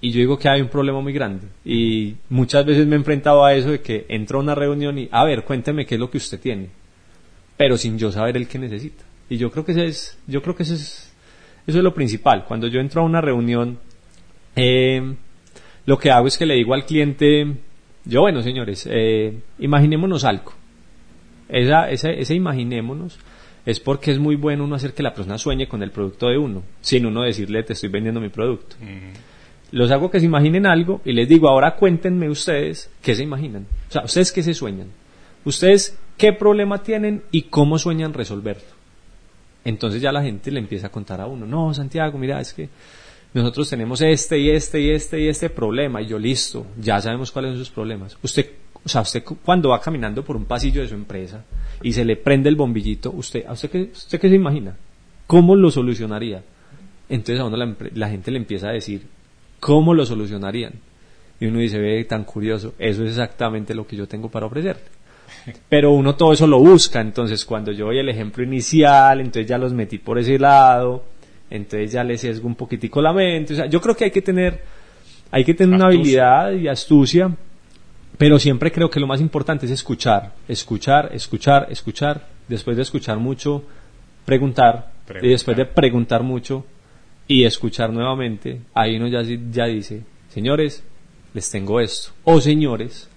[0.00, 1.46] Y yo digo que hay un problema muy grande.
[1.64, 5.08] Y muchas veces me he enfrentado a eso de que entro a una reunión y,
[5.10, 6.68] a ver, cuénteme qué es lo que usted tiene.
[7.56, 9.04] Pero sin yo saber el que necesita.
[9.30, 11.12] Y yo creo que ese es, yo creo que ese es,
[11.66, 12.44] eso es lo principal.
[12.44, 13.78] Cuando yo entro a una reunión,
[14.56, 15.14] eh,
[15.86, 17.46] lo que hago es que le digo al cliente,
[18.04, 20.52] yo, bueno, señores, eh, imaginémonos algo.
[21.48, 23.18] Esa, esa, ese imaginémonos
[23.66, 26.38] es porque es muy bueno uno hacer que la persona sueñe con el producto de
[26.38, 28.76] uno, sin uno decirle te estoy vendiendo mi producto.
[29.72, 33.66] Los hago que se imaginen algo y les digo, ahora cuéntenme ustedes qué se imaginan.
[33.88, 34.88] O sea, ustedes qué se sueñan.
[35.44, 38.74] Ustedes qué problema tienen y cómo sueñan resolverlo.
[39.64, 42.68] Entonces ya la gente le empieza a contar a uno, no, Santiago, mira, es que
[43.32, 47.32] nosotros tenemos este y este y este y este problema y yo listo, ya sabemos
[47.32, 48.16] cuáles son sus problemas.
[48.22, 48.50] Usted,
[48.84, 51.44] o sea, usted cu- cuando va caminando por un pasillo de su empresa
[51.82, 54.76] y se le prende el bombillito, usted, ¿a usted qué, usted qué se imagina?
[55.26, 56.42] ¿Cómo lo solucionaría?
[57.08, 59.02] Entonces a uno la, la gente le empieza a decir,
[59.60, 60.72] ¿cómo lo solucionarían?
[61.40, 64.84] Y uno dice, ve, tan curioso, eso es exactamente lo que yo tengo para ofrecerte.
[65.68, 69.58] Pero uno todo eso lo busca, entonces cuando yo doy el ejemplo inicial, entonces ya
[69.58, 71.04] los metí por ese lado,
[71.50, 74.22] entonces ya les sesgo un poquitico la mente, o sea, yo creo que hay que
[74.22, 74.62] tener,
[75.30, 77.34] hay que tener una habilidad y astucia,
[78.16, 83.18] pero siempre creo que lo más importante es escuchar, escuchar, escuchar, escuchar, después de escuchar
[83.18, 83.64] mucho,
[84.24, 86.22] preguntar, y después de Preguntar.
[86.22, 86.64] mucho
[87.26, 90.84] y escuchar nuevamente, ahí uno ya, ya dice, señores,
[91.32, 93.08] les tengo esto, o señores,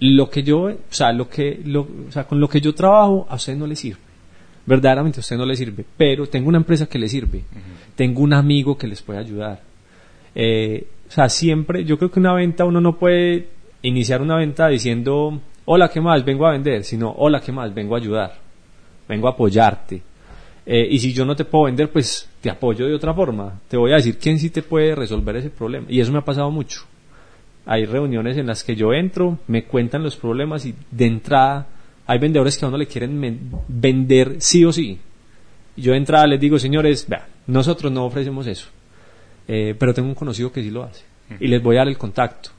[0.00, 3.26] lo que yo, o sea, lo que, lo, o sea, con lo que yo trabajo
[3.28, 4.00] a usted no le sirve.
[4.64, 7.42] Verdaderamente a usted no le sirve, pero tengo una empresa que le sirve.
[7.96, 9.62] Tengo un amigo que les puede ayudar.
[10.34, 13.48] Eh, o sea, siempre, yo creo que una venta uno no puede
[13.82, 16.24] iniciar una venta diciendo, hola, ¿qué más?
[16.24, 17.72] Vengo a vender, sino, hola, ¿qué más?
[17.74, 18.34] Vengo a ayudar.
[19.08, 20.02] Vengo a apoyarte.
[20.66, 23.60] Eh, y si yo no te puedo vender, pues te apoyo de otra forma.
[23.68, 25.86] Te voy a decir quién sí te puede resolver ese problema.
[25.88, 26.82] Y eso me ha pasado mucho.
[27.64, 31.66] Hay reuniones en las que yo entro, me cuentan los problemas y de entrada
[32.06, 34.98] hay vendedores que a uno le quieren vender sí o sí.
[35.76, 38.68] Y yo de entrada les digo, señores, vea, nosotros no ofrecemos eso.
[39.46, 41.04] Eh, pero tengo un conocido que sí lo hace.
[41.38, 42.50] Y les voy a dar el contacto.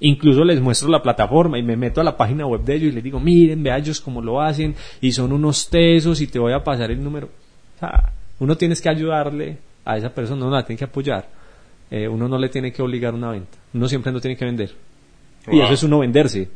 [0.00, 2.94] Incluso les muestro la plataforma y me meto a la página web de ellos y
[2.94, 6.52] les digo, miren, vea ellos cómo lo hacen y son unos tesos y te voy
[6.52, 7.28] a pasar el número.
[7.76, 11.28] O sea, uno tienes que ayudarle a esa persona, uno la tiene que apoyar.
[11.90, 13.58] Eh, uno no le tiene que obligar una venta.
[13.72, 14.74] Uno siempre no tiene que vender.
[15.50, 16.48] Y eso es uno venderse.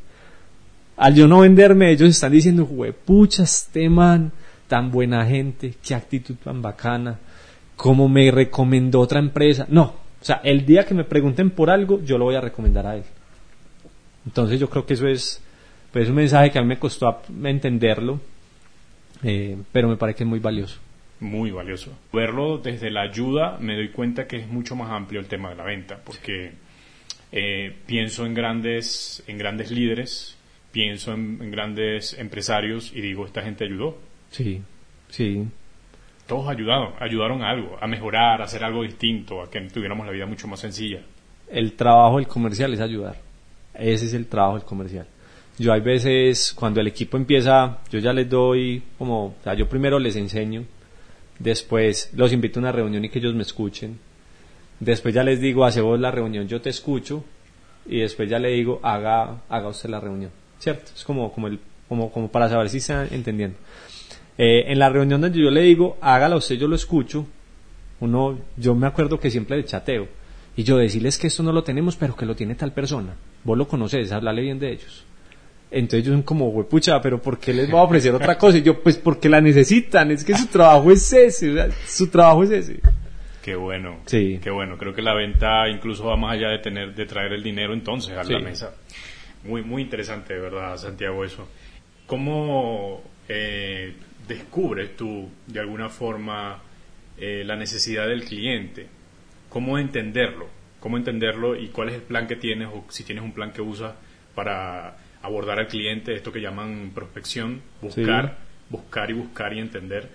[0.97, 2.69] Al yo no venderme, ellos están diciendo,
[3.05, 4.33] pucha, este man,
[4.67, 7.19] tan buena gente, qué actitud tan bacana,
[7.77, 9.67] cómo me recomendó otra empresa.
[9.71, 12.87] No, o sea, el día que me pregunten por algo, yo lo voy a recomendar
[12.87, 13.05] a él.
[14.27, 15.43] Entonces yo creo que eso es,
[15.93, 18.21] pues, un mensaje que a mí me costó entenderlo,
[19.23, 20.79] eh, pero me parece que es muy valioso.
[21.21, 21.93] Muy valioso.
[22.13, 25.57] Verlo desde la ayuda me doy cuenta que es mucho más amplio el tema de
[25.57, 26.53] la venta, porque
[27.33, 30.37] eh, pienso en grandes, en grandes líderes,
[30.73, 33.99] pienso en, en grandes empresarios y digo, esta gente ayudó.
[34.31, 34.63] Sí.
[35.11, 35.45] Sí.
[36.27, 40.13] Todos ayudaron, ayudaron a algo, a mejorar, a hacer algo distinto, a que tuviéramos la
[40.13, 41.01] vida mucho más sencilla.
[41.51, 43.17] El trabajo del comercial es ayudar.
[43.75, 45.07] Ese es el trabajo del comercial.
[45.59, 49.69] Yo hay veces, cuando el equipo empieza, yo ya les doy como, o sea, yo
[49.69, 50.65] primero les enseño,
[51.39, 53.99] después los invito a una reunión y que ellos me escuchen,
[54.79, 57.25] después ya les digo, hace vos la reunión, yo te escucho,
[57.87, 60.93] y después ya le digo, haga, haga usted la reunión, ¿cierto?
[60.97, 63.59] Es como, como, el, como, como para saber si están entendiendo.
[64.39, 67.27] Eh, en la reunión donde yo le digo, hágala usted, yo lo escucho,
[68.01, 70.09] uno, yo me acuerdo que siempre le chateo,
[70.57, 73.57] y yo decirles que esto no lo tenemos, pero que lo tiene tal persona, vos
[73.57, 75.05] lo conoces, hablarle bien de ellos.
[75.71, 78.59] Entonces yo como, pucha, pero ¿por qué les voy a ofrecer otra cosa?
[78.59, 82.51] Y yo, pues porque la necesitan, es que su trabajo es ese, su trabajo es
[82.51, 82.81] ese.
[83.43, 84.01] Qué bueno.
[84.07, 84.41] Sí.
[84.43, 84.77] Qué bueno.
[84.77, 88.17] Creo que la venta incluso va más allá de tener, de traer el dinero entonces
[88.17, 88.75] a la mesa.
[89.45, 91.49] Muy, muy interesante, de verdad, Santiago, eso.
[92.07, 93.95] ¿Cómo eh,
[94.29, 96.61] descubres tú, de alguna forma,
[97.17, 98.89] eh, la necesidad del cliente?
[99.51, 100.49] ¿Cómo entenderlo?
[100.81, 103.61] ¿Cómo entenderlo y cuál es el plan que tienes o si tienes un plan que
[103.61, 103.93] usas
[104.35, 108.39] para abordar al cliente, esto que llaman prospección, buscar,
[108.71, 110.09] buscar y buscar y entender.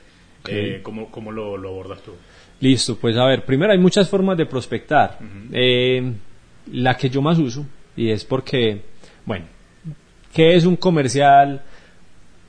[0.48, 2.12] Eh, ¿Cómo, cómo lo, abordas tú?
[2.60, 5.20] Listo, pues a ver, primero hay muchas formas de prospectar.
[5.52, 6.14] Eh,
[6.72, 8.82] la que yo más uso, y es porque,
[9.26, 9.46] bueno,
[10.34, 11.64] ¿qué es un comercial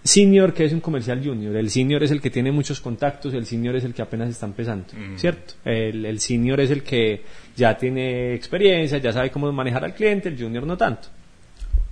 [0.06, 0.52] senior?
[0.52, 1.56] ¿Qué es un comercial junior?
[1.56, 4.46] El senior es el que tiene muchos contactos, el senior es el que apenas está
[4.46, 5.54] empezando, ¿cierto?
[5.64, 7.22] El, el senior es el que
[7.56, 11.08] ya tiene experiencia, ya sabe cómo manejar al cliente, el junior no tanto.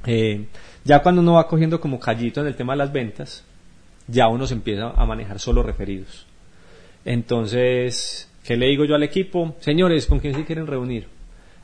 [0.07, 0.47] Eh,
[0.85, 3.45] ya cuando uno va cogiendo como callito en el tema de las ventas,
[4.07, 6.27] ya uno se empieza a manejar solo referidos.
[7.05, 9.57] Entonces, ¿qué le digo yo al equipo?
[9.61, 11.09] Señores, ¿con quién se quieren reunir?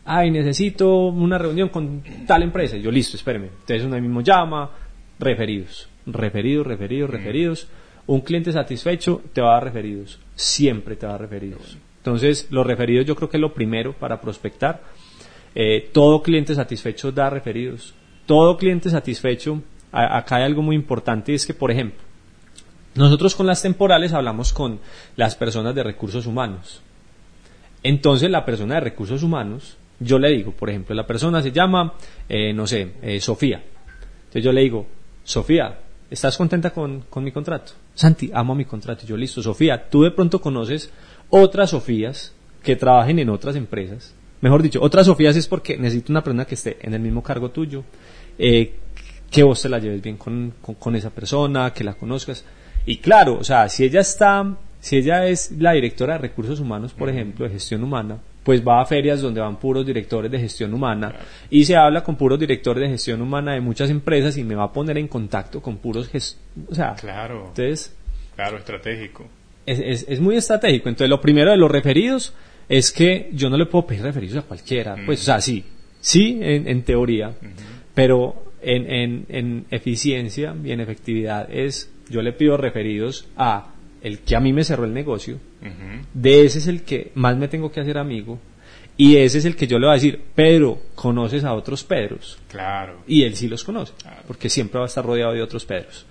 [0.04, 2.76] Ay, necesito una reunión con tal empresa.
[2.78, 3.46] yo, listo, espéreme.
[3.46, 4.70] Entonces uno mismo llama,
[5.18, 7.12] referidos, referidos, referidos, mm.
[7.12, 7.68] referidos.
[8.06, 10.18] Un cliente satisfecho te va a dar referidos.
[10.34, 11.76] Siempre te va a dar referidos.
[11.98, 14.82] Entonces, los referidos yo creo que es lo primero para prospectar.
[15.54, 17.94] Eh, todo cliente satisfecho da referidos
[18.30, 21.98] todo cliente satisfecho, acá hay algo muy importante, es que, por ejemplo,
[22.94, 24.78] nosotros con las temporales hablamos con
[25.16, 26.80] las personas de recursos humanos.
[27.82, 31.94] Entonces la persona de recursos humanos, yo le digo, por ejemplo, la persona se llama,
[32.28, 33.64] eh, no sé, eh, Sofía.
[34.20, 34.86] Entonces yo le digo,
[35.24, 37.72] Sofía, ¿estás contenta con, con, mi contrato?
[37.94, 39.06] Santi, amo mi contrato.
[39.06, 40.90] yo, listo, Sofía, tú de pronto conoces
[41.30, 44.14] otras Sofías que trabajen en otras empresas.
[44.40, 47.50] Mejor dicho, otras Sofías es porque necesito una persona que esté en el mismo cargo
[47.50, 47.84] tuyo,
[48.38, 48.74] eh,
[49.30, 52.44] que vos te la lleves bien con, con, esa persona, que la conozcas.
[52.86, 56.92] Y claro, o sea, si ella está, si ella es la directora de recursos humanos,
[56.92, 60.72] por ejemplo, de gestión humana, pues va a ferias donde van puros directores de gestión
[60.72, 61.14] humana
[61.50, 64.64] y se habla con puros directores de gestión humana de muchas empresas y me va
[64.64, 66.10] a poner en contacto con puros
[66.68, 67.46] o sea claro.
[67.48, 67.94] entonces
[68.34, 69.28] claro estratégico.
[69.66, 70.88] Es, es, es, muy estratégico.
[70.88, 72.32] Entonces lo primero de los referidos
[72.68, 74.96] es que yo no le puedo pedir referidos a cualquiera.
[75.04, 75.64] Pues o sea sí
[76.00, 77.34] sí en, en teoría
[77.94, 84.36] pero en, en, eficiencia y en efectividad es, yo le pido referidos a el que
[84.36, 85.38] a mí me cerró el negocio,
[86.14, 88.38] de ese es el que más me tengo que hacer amigo,
[88.96, 92.38] y ese es el que yo le voy a decir, Pedro, ¿conoces a otros Pedros?
[92.48, 92.98] Claro.
[93.06, 93.92] Y él sí los conoce,
[94.26, 96.04] porque siempre va a estar rodeado de otros Pedros.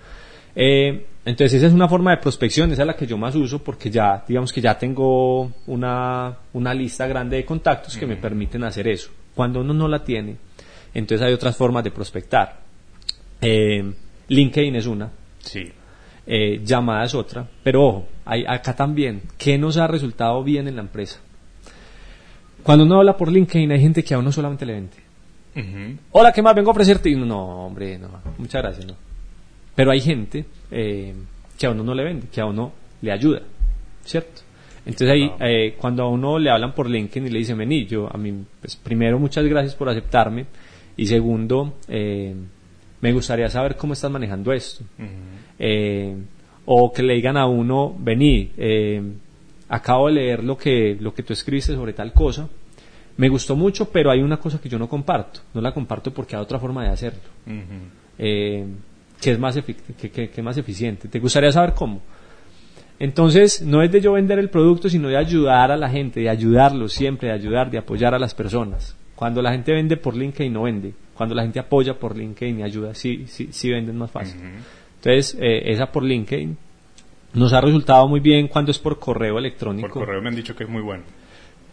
[0.56, 3.62] Eh, entonces esa es una forma de prospección, esa es la que yo más uso
[3.62, 8.64] porque ya, digamos que ya tengo una, una lista grande de contactos que me permiten
[8.64, 9.10] hacer eso.
[9.34, 10.36] Cuando uno no la tiene,
[10.92, 12.60] entonces hay otras formas de prospectar.
[13.40, 13.92] Eh,
[14.28, 15.10] LinkedIn es una.
[15.38, 15.70] Sí.
[16.32, 17.44] Eh, llamada es otra.
[17.64, 21.18] Pero ojo, hay, acá también, ¿qué nos ha resultado bien en la empresa?
[22.62, 25.96] Cuando uno habla por LinkedIn hay gente que a uno solamente le vende.
[26.12, 27.10] Hola, ¿qué más vengo a ofrecerte?
[27.16, 28.94] no, hombre, no, muchas gracias, no.
[29.74, 31.12] Pero hay gente eh,
[31.58, 33.42] que a uno no le vende, que a uno le ayuda,
[34.04, 34.42] ¿cierto?
[34.86, 38.08] Entonces ahí, eh, cuando a uno le hablan por LinkedIn y le dicen, vení, yo,
[38.08, 40.46] a mí, pues primero, muchas gracias por aceptarme.
[40.96, 42.36] Y segundo, eh,
[43.00, 44.84] me gustaría saber cómo estás manejando esto.
[45.58, 46.16] Eh,
[46.66, 49.02] o que le digan a uno, vení, eh,
[49.68, 52.48] acabo de leer lo que, lo que tú escribiste sobre tal cosa.
[53.16, 55.40] Me gustó mucho, pero hay una cosa que yo no comparto.
[55.54, 57.20] No la comparto porque hay otra forma de hacerlo.
[58.16, 59.58] que es más,
[60.00, 61.08] que, que, más eficiente.
[61.08, 62.00] ¿Te gustaría saber cómo?
[62.98, 66.28] Entonces, no es de yo vender el producto, sino de ayudar a la gente, de
[66.28, 68.96] ayudarlo siempre, de ayudar, de apoyar a las personas.
[69.14, 70.94] Cuando la gente vende por LinkedIn no vende.
[71.20, 74.40] Cuando la gente apoya por LinkedIn y ayuda, sí, sí, sí venden más fácil.
[74.40, 76.56] Entonces, eh, esa por LinkedIn
[77.34, 79.90] nos ha resultado muy bien cuando es por correo electrónico.
[79.90, 81.02] Por correo me han dicho que es muy bueno.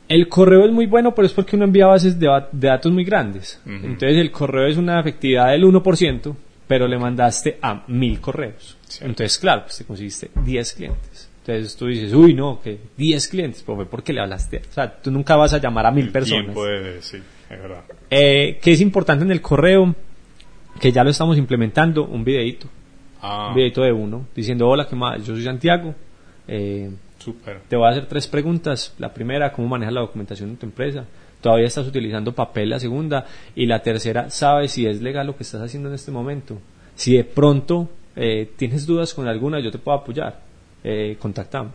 [0.09, 3.61] El correo es muy bueno, pero es porque uno envía bases de, datos muy grandes.
[3.65, 6.35] Entonces, el correo es una efectividad del 1%,
[6.67, 8.75] pero le mandaste a mil correos.
[8.99, 11.29] Entonces, claro, pues te conseguiste 10 clientes.
[11.39, 14.63] Entonces tú dices, uy, no, que 10 clientes, pues fue porque le hablaste.
[14.69, 16.53] O sea, tú nunca vas a llamar a mil personas.
[16.99, 17.83] sí, es verdad.
[18.09, 19.95] Eh, ¿Qué es importante en el correo?
[20.79, 22.67] Que ya lo estamos implementando, un videito.
[23.21, 23.47] Ah.
[23.49, 25.25] Un videito de uno, diciendo, hola, ¿qué más?
[25.25, 25.95] Yo soy Santiago.
[26.47, 26.91] Eh,
[27.67, 28.93] te voy a hacer tres preguntas.
[28.99, 31.05] La primera, ¿cómo manejas la documentación de tu empresa?
[31.41, 32.69] ¿Todavía estás utilizando papel?
[32.69, 33.25] La segunda.
[33.55, 36.59] Y la tercera, ¿sabes si es legal lo que estás haciendo en este momento?
[36.95, 40.41] Si de pronto eh, tienes dudas con alguna, yo te puedo apoyar.
[40.83, 41.69] Eh, contactame.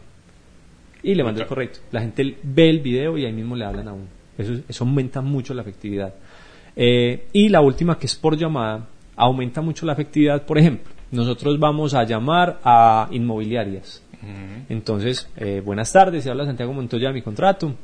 [1.03, 1.81] Y le mando el correcto.
[1.91, 4.22] La gente ve el video y ahí mismo le hablan a uno.
[4.39, 6.15] Eso, eso aumenta mucho la efectividad.
[6.77, 10.45] Eh, y la última, que es por llamada, aumenta mucho la efectividad.
[10.45, 14.03] Por ejemplo, nosotros vamos a llamar a inmobiliarias.
[14.69, 17.75] Entonces, eh, buenas tardes, se habla Santiago Montoya de mi contrato.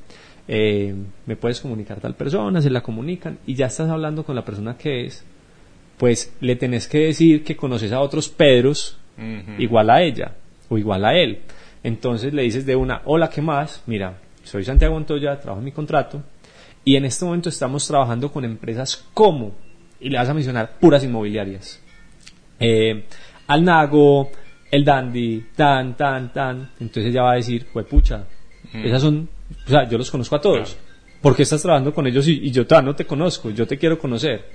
[0.46, 0.94] Eh,
[1.26, 4.76] me puedes comunicar tal persona, se la comunican y ya estás hablando con la persona
[4.76, 5.24] que es.
[5.96, 8.98] Pues le tenés que decir que conoces a otros Pedros
[9.58, 10.32] igual a ella
[10.68, 11.40] o igual a él.
[11.82, 13.82] Entonces le dices de una, hola, ¿qué más?
[13.86, 16.22] Mira, soy Santiago Montoya, trabajo en mi contrato
[16.88, 19.54] y en este momento estamos trabajando con empresas como,
[20.00, 21.82] y le vas a mencionar puras inmobiliarias,
[22.58, 23.04] eh,
[23.46, 24.30] Alnago,
[24.70, 26.70] El Dandy, tan, tan, tan.
[26.80, 28.24] Entonces ella va a decir, pues pucha,
[28.72, 29.28] esas son,
[29.66, 30.70] o sea, yo los conozco a todos.
[30.70, 31.20] Claro.
[31.20, 33.50] ¿Por qué estás trabajando con ellos y, y yo todavía no te conozco?
[33.50, 34.46] Yo te quiero conocer.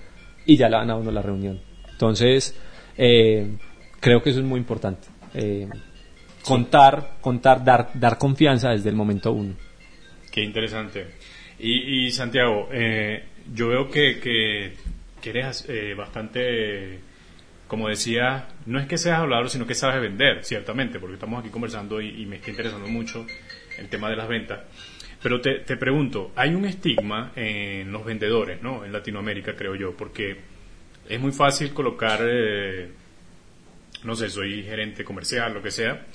[0.48, 1.62] Y ya le van a uno la reunión.
[1.92, 2.60] Entonces,
[2.98, 3.58] eh,
[4.00, 5.08] creo que eso es muy importante.
[5.36, 5.70] Eh,
[6.44, 9.54] contar, contar, dar, dar confianza desde el momento uno.
[10.32, 11.22] Qué interesante.
[11.64, 13.24] Y, y Santiago, eh,
[13.54, 14.74] yo veo que, que,
[15.22, 17.00] que eres eh, bastante,
[17.70, 21.50] como decía, no es que seas hablador, sino que sabes vender, ciertamente, porque estamos aquí
[21.50, 23.26] conversando y, me está interesando mucho
[23.78, 24.60] el tema de las ventas.
[25.22, 28.84] Pero te, te pregunto, hay un estigma en los vendedores, ¿no?
[28.84, 30.36] En Latinoamérica, creo yo, porque
[31.08, 32.90] es muy fácil colocar, eh,
[34.04, 36.08] no sé, soy gerente comercial, lo que sea,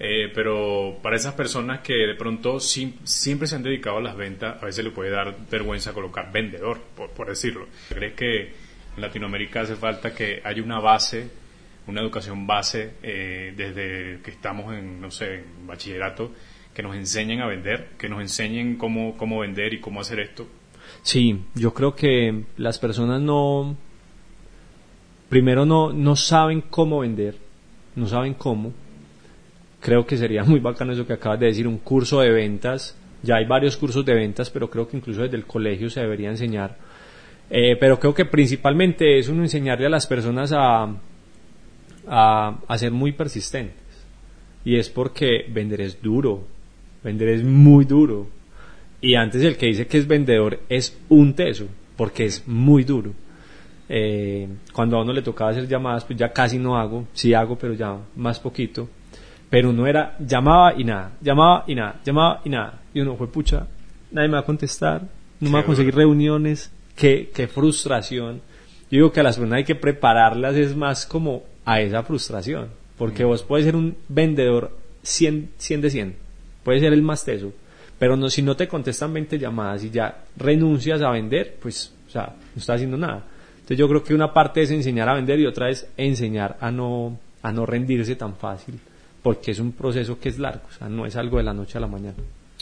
[0.00, 4.62] eh, pero para esas personas que de pronto siempre se han dedicado a las ventas,
[4.62, 7.66] a veces le puede dar vergüenza colocar vendedor, por, por decirlo.
[7.88, 8.52] ¿Crees que
[8.96, 11.28] en Latinoamérica hace falta que haya una base,
[11.88, 16.32] una educación base, eh, desde que estamos en, no sé, en bachillerato,
[16.72, 20.46] que nos enseñen a vender, que nos enseñen cómo, cómo vender y cómo hacer esto?
[21.02, 23.76] Sí, yo creo que las personas no,
[25.28, 27.36] primero no, no saben cómo vender,
[27.96, 28.72] no saben cómo.
[29.80, 32.96] Creo que sería muy bacano eso que acabas de decir, un curso de ventas.
[33.22, 36.30] Ya hay varios cursos de ventas, pero creo que incluso desde el colegio se debería
[36.30, 36.76] enseñar.
[37.50, 40.88] Eh, pero creo que principalmente es uno enseñarle a las personas a,
[42.06, 43.76] a, ser muy persistentes.
[44.64, 46.44] Y es porque vender es duro,
[47.02, 48.28] vender es muy duro.
[49.00, 53.12] Y antes el que dice que es vendedor es un teso, porque es muy duro.
[53.88, 57.56] Eh, cuando a uno le tocaba hacer llamadas, pues ya casi no hago, sí hago,
[57.56, 58.88] pero ya más poquito.
[59.50, 62.82] Pero uno era, llamaba y nada, llamaba y nada, llamaba y nada.
[62.92, 63.66] Y uno fue, pucha,
[64.10, 65.02] nadie me va a contestar,
[65.40, 68.42] no me va a conseguir reuniones, qué, qué frustración.
[68.90, 72.68] Yo digo que a las personas hay que prepararlas es más como a esa frustración,
[72.96, 76.16] porque vos puedes ser un vendedor 100, 100 de 100,
[76.64, 77.52] puedes ser el más teso,
[77.98, 82.10] pero no, si no te contestan 20 llamadas y ya renuncias a vender, pues, o
[82.10, 83.24] sea, no estás haciendo nada.
[83.56, 86.70] Entonces yo creo que una parte es enseñar a vender y otra es enseñar a
[86.70, 88.80] no, a no rendirse tan fácil,
[89.22, 91.78] porque es un proceso que es largo, o sea, no es algo de la noche
[91.78, 92.16] a la mañana.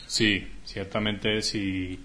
[0.07, 1.99] Sí, ciertamente si,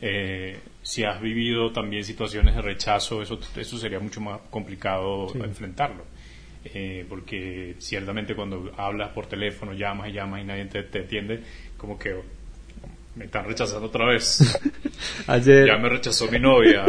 [0.00, 5.38] eh, si has vivido también situaciones de rechazo, eso, eso sería mucho más complicado Sí.
[5.38, 6.04] enfrentarlo.
[6.66, 11.42] Eh, porque ciertamente cuando hablas por teléfono, llamas y llamas y nadie te, te atiende,
[11.76, 12.14] como que
[13.16, 14.60] me están rechazando otra vez.
[15.26, 16.84] Ayer, ya me rechazó mi novia.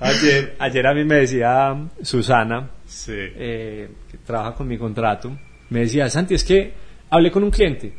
[0.00, 3.12] ayer, ayer a mí me decía Susana, sí.
[3.14, 5.36] eh, que trabaja con mi contrato,
[5.70, 6.72] me decía, Santi, es que
[7.10, 7.94] hablé con un cliente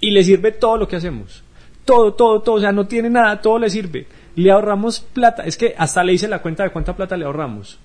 [0.00, 1.42] y le sirve todo lo que hacemos.
[1.84, 4.06] Todo, todo, todo, o sea, no tiene nada, todo le sirve.
[4.36, 7.78] Le ahorramos plata, es que hasta le hice la cuenta de cuánta plata le ahorramos.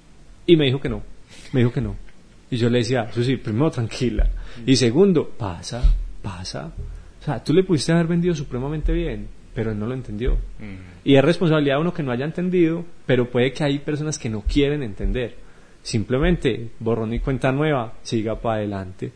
[0.45, 1.03] Y me dijo que no,
[1.51, 1.95] me dijo que no.
[2.49, 4.27] Y yo le decía, Susi, primero tranquila.
[4.65, 5.83] Y segundo, pasa,
[6.21, 6.71] pasa.
[7.19, 10.35] O sea, tú le pudiste haber vendido supremamente bien, pero él no lo entendió.
[10.59, 11.03] Mm.
[11.03, 14.29] Y es responsabilidad de uno que no haya entendido, pero puede que hay personas que
[14.29, 15.35] no quieren entender.
[15.81, 19.11] Simplemente borrón y cuenta nueva, siga para adelante.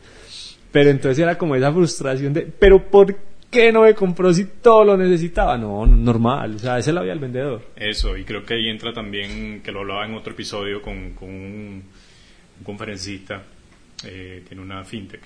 [0.72, 3.16] Pero entonces era como esa frustración de, pero ¿por
[3.54, 5.58] qué no me compró si todo lo necesitaba?
[5.58, 7.62] No, normal, o sea, esa es la vida del vendedor.
[7.76, 11.30] Eso, y creo que ahí entra también, que lo hablaba en otro episodio con, con
[11.30, 11.84] un,
[12.58, 13.44] un conferencista,
[14.06, 15.22] eh, tiene una fintech,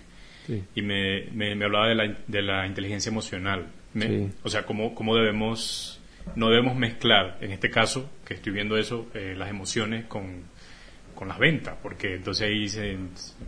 [0.48, 0.64] Sí.
[0.76, 3.68] y me, me, me hablaba de la, de la inteligencia emocional.
[3.94, 4.30] Me- Sí.
[4.44, 6.00] O sea, cómo, cómo debemos
[6.36, 10.42] no debemos mezclar, en este caso, que estoy viendo eso, eh, las emociones con,
[11.16, 12.98] con las ventas, porque entonces ahí se,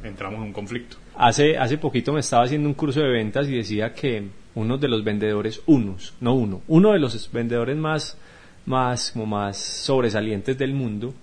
[0.04, 0.96] entramos en un conflicto.
[1.18, 4.24] Hace, hace poquito me estaba haciendo un curso de ventas y decía que
[4.56, 8.18] uno de los vendedores, unos, no uno, uno de los vendedores más,
[8.66, 11.14] más, como más sobresalientes del mundo,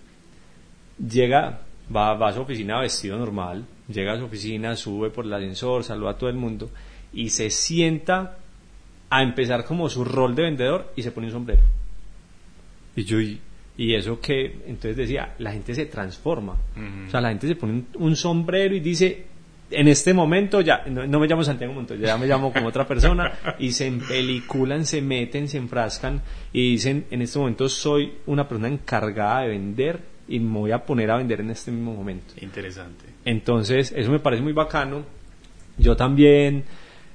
[0.99, 1.61] llega,
[1.95, 5.85] va, va a su oficina vestido normal, llega a su oficina, sube por el ascensor,
[5.85, 6.71] saluda a todo el mundo
[7.13, 8.39] y se sienta
[9.11, 11.63] a empezar como su rol de vendedor y se pone un sombrero.
[12.95, 16.57] Y yo, y, eso que, entonces decía, la gente se transforma.
[17.07, 19.27] O sea, la gente se pone un, sombrero y dice,
[19.71, 23.33] en este momento ya, no, me llamo Santiago Montoya, ya me llamo como otra persona,
[23.59, 26.23] y se empeliculan, se meten, se enfrascan
[26.53, 30.85] y dicen, en este momento soy una persona encargada de vender y me voy a
[30.85, 32.35] poner a vender en este mismo momento.
[32.41, 33.16] Interesante.
[33.27, 35.03] Entonces, eso me parece muy bacano.
[35.77, 36.65] Yo también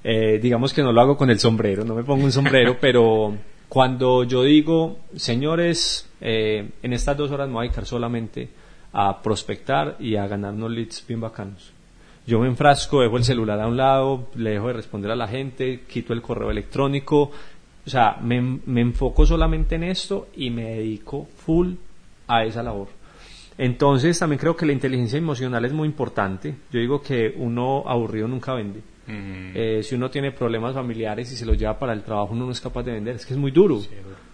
[0.03, 3.35] eh, digamos que no lo hago con el sombrero, no me pongo un sombrero, pero
[3.69, 8.49] cuando yo digo, señores, eh, en estas dos horas me voy a dedicar solamente
[8.93, 11.71] a prospectar y a ganar unos leads bien bacanos.
[12.25, 15.27] Yo me enfrasco, dejo el celular a un lado, le dejo de responder a la
[15.27, 17.31] gente, quito el correo electrónico,
[17.85, 21.73] o sea, me, me enfoco solamente en esto y me dedico full
[22.27, 22.87] a esa labor.
[23.57, 26.55] Entonces también creo que la inteligencia emocional es muy importante.
[26.71, 28.81] Yo digo que uno aburrido nunca vende.
[29.07, 32.51] Eh, si uno tiene problemas familiares y se los lleva para el trabajo, uno no
[32.51, 33.15] es capaz de vender.
[33.15, 33.75] Es que es muy duro.
[33.75, 33.83] O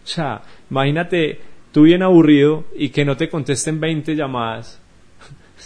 [0.04, 1.40] sea, imagínate
[1.72, 4.82] tú bien aburrido y que no te contesten 20 llamadas.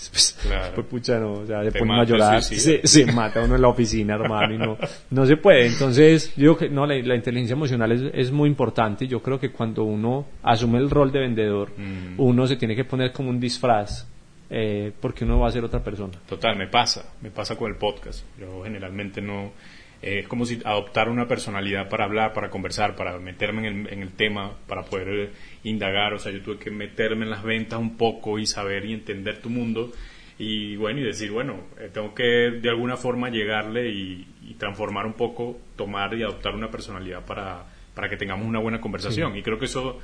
[0.10, 0.38] Pues,
[0.74, 3.68] pues pucha, no, o sea, se pone a llorar, se, se, mata uno en la
[3.68, 4.78] oficina, hermano, y no,
[5.10, 5.68] no se puede.
[5.68, 9.08] Entonces, yo digo que no, la, inteligencia emocional es, es, muy importante.
[9.08, 11.72] Yo creo que cuando uno asume el rol de vendedor,
[12.18, 14.08] uno se tiene que poner como un disfraz
[14.54, 16.20] eh, porque uno va a ser otra persona.
[16.28, 18.26] Total, me pasa, me pasa con el podcast.
[18.38, 19.54] Yo generalmente no...
[20.02, 23.93] Eh, es como si adoptar una personalidad para hablar, para conversar, para meterme en el,
[23.93, 25.32] en el tema, para poder eh,
[25.64, 26.14] indagar.
[26.14, 29.41] O sea, yo tuve que meterme en las ventas un poco y saber y entender
[29.41, 29.91] tu mundo.
[30.39, 34.28] Y bueno, y decir, bueno, tengo que de alguna forma llegarle y,
[34.58, 39.36] transformar un poco, tomar y adoptar una personalidad para, para que tengamos una buena conversación.
[39.36, 39.99] Y creo que eso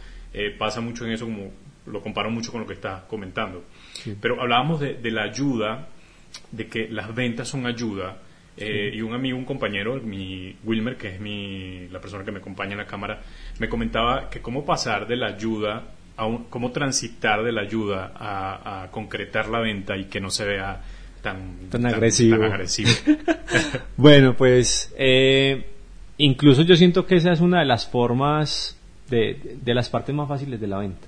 [0.57, 1.51] pasa mucho en eso, como
[1.87, 3.63] lo comparo mucho con lo que estás comentando.
[4.21, 5.89] Pero hablábamos de, la ayuda,
[6.51, 8.21] de que las ventas son ayuda.
[8.57, 12.39] Eh, y un amigo, un compañero, mi Wilmer, que es mi, la persona que me
[12.39, 13.21] acompaña en la cámara,
[13.59, 15.83] me comentaba que cómo pasar de la ayuda,
[16.17, 20.81] a cómo transitar de la ayuda a, concretar la venta y que no se vea
[21.21, 22.37] tan, tan, agresivo.
[23.97, 25.63] bueno, pues eh,
[26.17, 28.75] incluso yo siento que esa es una de las formas
[29.09, 31.07] de, de las partes más fáciles de la venta.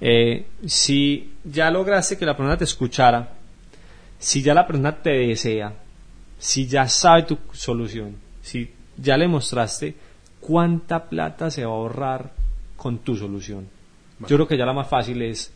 [0.00, 3.28] Eh, si ya lograste que la persona te escuchara,
[4.18, 5.72] si ya la persona te desea,
[6.44, 9.94] si ya sabe tu solución, si ya le mostraste
[10.40, 12.32] cuánta plata se va a ahorrar
[12.76, 13.66] con tu solución.
[14.20, 15.54] Yo creo que ya la más fácil es,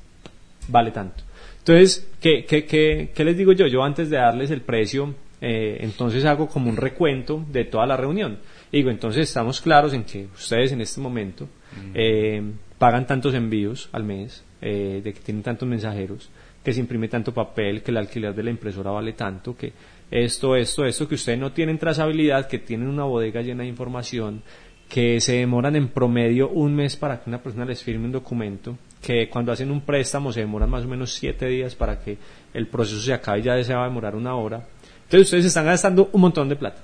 [0.66, 1.24] vale tanto.
[1.58, 3.66] Entonces, ¿qué, qué, qué, qué les digo yo?
[3.66, 7.98] Yo antes de darles el precio, eh, entonces hago como un recuento de toda la
[7.98, 8.38] reunión.
[8.72, 11.48] digo, entonces estamos claros en que ustedes en este momento
[11.92, 12.42] eh,
[12.78, 16.30] pagan tantos envíos al mes, eh, de que tienen tantos mensajeros,
[16.64, 19.72] que se imprime tanto papel, que el alquiler de la impresora vale tanto, que
[20.10, 24.42] esto, esto, esto, que ustedes no tienen trazabilidad, que tienen una bodega llena de información,
[24.88, 28.76] que se demoran en promedio un mes para que una persona les firme un documento,
[29.02, 32.16] que cuando hacen un préstamo se demoran más o menos siete días para que
[32.54, 34.66] el proceso se acabe y ya se va a demorar una hora.
[35.04, 36.80] Entonces ustedes están gastando un montón de plata.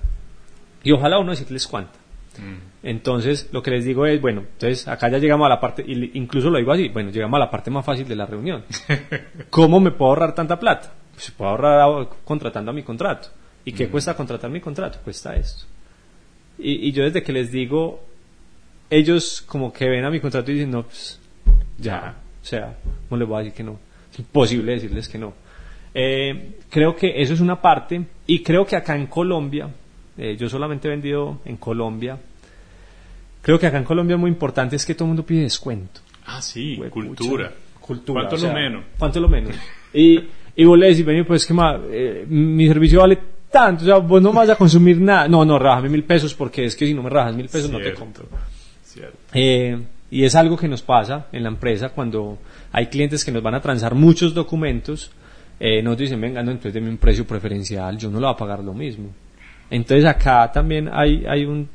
[0.82, 1.92] Y ojalá uno decirles cuánto.
[2.38, 2.86] Mm.
[2.86, 6.50] Entonces, lo que les digo es, bueno, entonces acá ya llegamos a la parte, incluso
[6.50, 8.64] lo digo así, bueno, llegamos a la parte más fácil de la reunión.
[9.50, 10.92] ¿Cómo me puedo ahorrar tanta plata?
[11.14, 13.28] Pues puedo ahorrar contratando a mi contrato.
[13.64, 14.98] ¿Y qué cuesta contratar mi contrato?
[15.02, 15.64] Cuesta esto.
[16.58, 18.04] Y, yo desde que les digo,
[18.90, 21.18] ellos como que ven a mi contrato y dicen, no, pues
[21.78, 22.76] ya, o sea,
[23.10, 23.78] no les voy a decir que no.
[24.12, 25.34] Es imposible decirles que no.
[25.94, 29.68] Eh, creo que eso es una parte y creo que acá en Colombia
[30.16, 32.18] eh, yo solamente he vendido en Colombia.
[33.42, 36.00] Creo que acá en Colombia es muy importante es que todo el mundo pide descuento.
[36.26, 37.52] Ah, sí, cultura.
[37.80, 38.28] cultura.
[38.28, 38.84] ¿Cuánto lo menos?
[38.98, 39.54] ¿Cuánto lo menos?
[39.92, 40.20] y,
[40.56, 41.54] y vos le decís, vení, pues que
[41.90, 43.18] eh, mi servicio vale
[43.50, 45.28] tanto, o sea, vos no vas a consumir nada.
[45.28, 47.78] No, no, rajame mil pesos porque es que si no me rajas mil pesos no
[47.78, 48.26] te compro.
[49.32, 49.76] Eh,
[50.10, 52.38] y es algo que nos pasa en la empresa cuando
[52.70, 55.10] hay clientes que nos van a transar muchos documentos,
[55.58, 58.36] eh, nos dicen, venga, no, entonces deme un precio preferencial, yo no lo voy a
[58.36, 59.10] pagar lo mismo.
[59.70, 61.68] Entonces acá también hay, hay un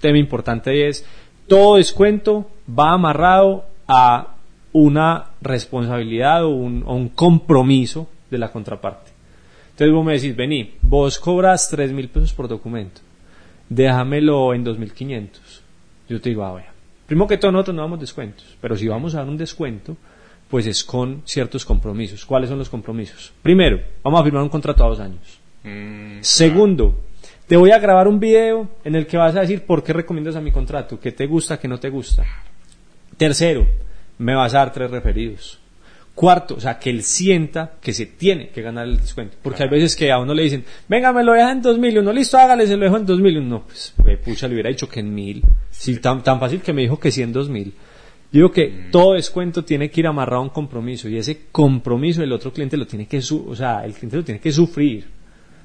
[0.00, 1.04] tema importante y es
[1.46, 4.34] todo descuento va amarrado a
[4.72, 9.12] una responsabilidad o un, compromiso de la contraparte.
[9.70, 13.00] Entonces vos me decís, vení, vos cobras tres mil pesos por documento,
[13.68, 15.28] déjamelo en 2.500.
[16.08, 16.62] Yo te digo, ah,
[17.06, 19.96] Primero que todo, nosotros no damos descuentos, pero si vamos a dar un descuento,
[20.48, 22.24] pues es con ciertos compromisos.
[22.24, 23.32] ¿Cuáles son los compromisos?
[23.42, 25.40] Primero, vamos a firmar un contrato a dos años.
[25.64, 27.00] Mm, Segundo,
[27.46, 30.36] te voy a grabar un video en el que vas a decir por qué recomiendas
[30.36, 32.24] a mi contrato, qué te gusta, qué no te gusta.
[33.16, 33.66] Tercero,
[34.18, 35.58] me vas a dar tres referidos.
[36.14, 39.36] Cuarto, o sea, que él sienta que se tiene que ganar el descuento.
[39.42, 41.94] Porque hay veces que a uno le dicen, venga, me lo deja en dos mil,
[41.94, 43.34] y uno, listo, hágale, se lo dejo en dos mil.
[43.34, 43.94] Y uno, pues,
[44.24, 45.42] pucha, le hubiera dicho que en mil.
[45.70, 47.74] Si tan, tan fácil que me dijo que sí en dos mil.
[48.34, 52.20] Yo digo que todo descuento tiene que ir amarrado a un compromiso y ese compromiso
[52.20, 55.06] el otro cliente lo tiene que, su o sea, el cliente lo tiene que sufrir.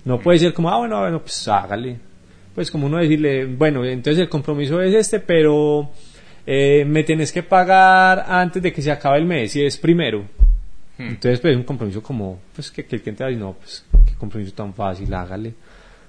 [0.05, 1.99] No puede ser como, ah, bueno, bueno, pues hágale.
[2.53, 5.91] Pues como uno decirle, bueno, entonces el compromiso es este, pero
[6.51, 10.25] eh, me tienes que pagar antes de que se acabe el mes y es primero.
[10.97, 13.53] Entonces, pues es un compromiso como, pues que, que el cliente va a decir, no,
[13.53, 15.53] pues qué compromiso tan fácil, hágale.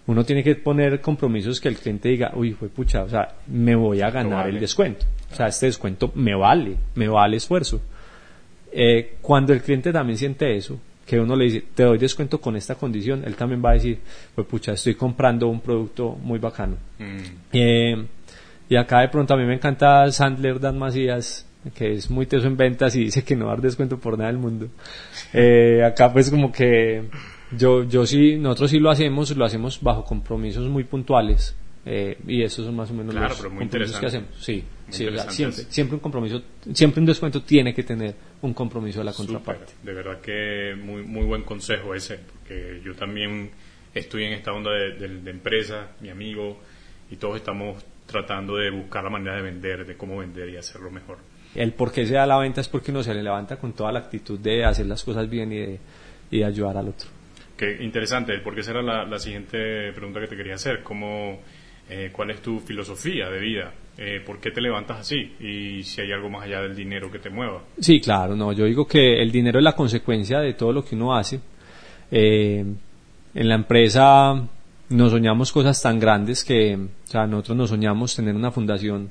[0.06, 3.74] Uno tiene que poner compromisos que el cliente diga, uy, fue pucha, o sea, me
[3.76, 4.54] voy a ganar vale.
[4.54, 5.04] el descuento.
[5.30, 7.82] O sea, este descuento me vale, me vale esfuerzo.
[8.72, 12.56] Eh, cuando el cliente también siente eso, que uno le dice, te doy descuento con
[12.56, 13.98] esta condición, él también va a decir,
[14.34, 16.76] pues pucha, estoy comprando un producto muy bacano.
[16.98, 17.18] mm,
[17.52, 18.06] Eh,
[18.70, 22.46] y acá de pronto a mí me encanta Sandler Dan Macías, que es muy teso
[22.46, 24.68] en ventas y dice que no va a dar descuento por nada del mundo.
[25.34, 27.02] Eh, acá pues como que
[27.56, 31.54] yo, yo sí, nosotros sí lo hacemos, lo hacemos bajo compromisos muy puntuales.
[31.86, 34.28] eh, y esos son más o menos Claro, los compromisos que hacemos.
[34.38, 36.42] Sí, sí, o sea, siempre, siempre un compromiso,
[36.74, 39.72] siempre un descuento tiene que tener un compromiso de la Súper, contraparte.
[39.82, 43.50] de verdad que muy, muy buen consejo ese, porque yo también
[43.94, 46.60] estoy en esta onda de, de- de empresa, mi amigo,
[47.10, 50.90] y todos estamos tratando de buscar la manera de vender, de cómo vender y hacerlo
[50.90, 51.18] mejor.
[51.54, 53.92] El por qué se da la venta es porque uno se le levanta con toda
[53.92, 55.78] la actitud de hacer las cosas bien y de,
[56.30, 57.08] y de ayudar al otro.
[57.56, 60.82] Qué interesante, porque esa era la, la siguiente pregunta que te quería hacer.
[60.82, 61.40] ¿Cómo,
[61.88, 63.72] eh, ¿Cuál es tu filosofía de vida?
[63.98, 65.36] Eh, ¿Por qué te levantas así?
[65.40, 67.62] Y si hay algo más allá del dinero que te mueva.
[67.78, 70.94] Sí, claro, no, yo digo que el dinero es la consecuencia de todo lo que
[70.94, 71.40] uno hace.
[72.10, 72.64] Eh,
[73.34, 74.48] en la empresa
[74.90, 79.10] nos soñamos cosas tan grandes que, o sea, nosotros nos soñamos tener una fundación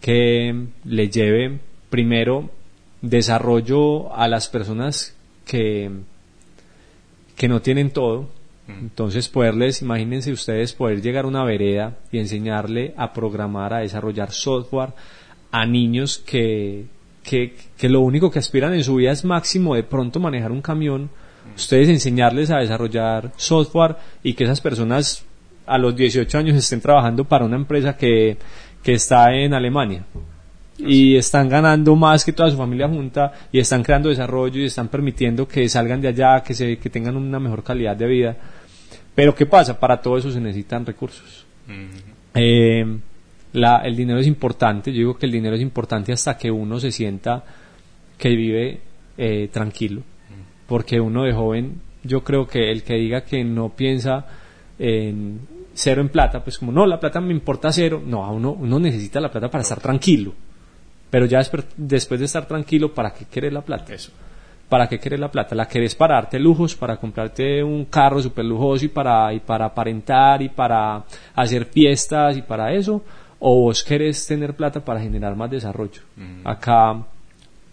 [0.00, 2.50] que le lleve primero
[3.00, 5.16] desarrollo a las personas
[5.46, 5.90] que,
[7.36, 8.28] que no tienen todo.
[8.68, 14.32] Entonces poderles, imagínense ustedes poder llegar a una vereda y enseñarle a programar, a desarrollar
[14.32, 14.92] software
[15.50, 16.86] a niños que,
[17.22, 20.62] que, que lo único que aspiran en su vida es máximo de pronto manejar un
[20.62, 21.10] camión,
[21.56, 25.24] ustedes enseñarles a desarrollar software y que esas personas
[25.66, 28.36] a los 18 años estén trabajando para una empresa que,
[28.82, 30.04] que está en Alemania
[30.78, 34.88] y están ganando más que toda su familia junta y están creando desarrollo y están
[34.88, 38.36] permitiendo que salgan de allá, que, se, que tengan una mejor calidad de vida.
[39.14, 39.78] Pero ¿qué pasa?
[39.78, 41.44] Para todo eso se necesitan recursos.
[42.34, 42.84] Eh,
[43.52, 46.80] la- el dinero es importante, yo digo que el dinero es importante hasta que uno
[46.80, 47.44] se sienta
[48.18, 48.80] que vive
[49.18, 50.02] eh, tranquilo.
[50.72, 54.24] Porque uno de joven, yo creo que el que diga que no piensa
[54.78, 55.38] en
[55.74, 58.78] cero en plata, pues como no, la plata me importa cero, no, a uno, uno
[58.78, 60.32] necesita la plata para estar tranquilo.
[61.10, 63.92] Pero ya después, de estar tranquilo, ¿para qué querés la plata?
[63.92, 64.12] Eso.
[64.70, 65.54] ¿Para qué querés la plata?
[65.54, 69.66] ¿La querés para darte lujos, para comprarte un carro súper lujoso y para, y para
[69.66, 71.04] aparentar y para
[71.34, 73.04] hacer fiestas y para eso?
[73.40, 76.00] ¿O vos querés tener plata para generar más desarrollo?
[76.44, 77.04] Acá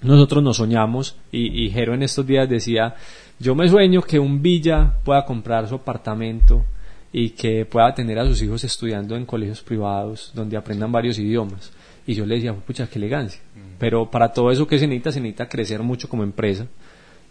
[0.01, 2.95] nosotros nos soñamos y, y Jero en estos días decía,
[3.39, 6.65] yo me sueño que un Villa pueda comprar su apartamento
[7.11, 11.71] y que pueda tener a sus hijos estudiando en colegios privados donde aprendan varios idiomas.
[12.05, 13.39] Y yo le decía, pucha, qué elegancia.
[13.77, 16.67] Pero para todo eso que se necesita, se necesita crecer mucho como empresa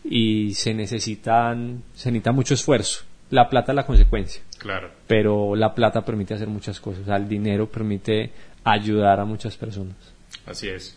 [0.05, 3.05] y se necesitan, se necesita mucho esfuerzo.
[3.31, 4.91] La plata es la consecuencia, Claro.
[5.07, 7.03] pero la plata permite hacer muchas cosas.
[7.03, 8.31] O sea, el dinero permite
[8.65, 9.97] ayudar a muchas personas.
[10.47, 10.97] Así es.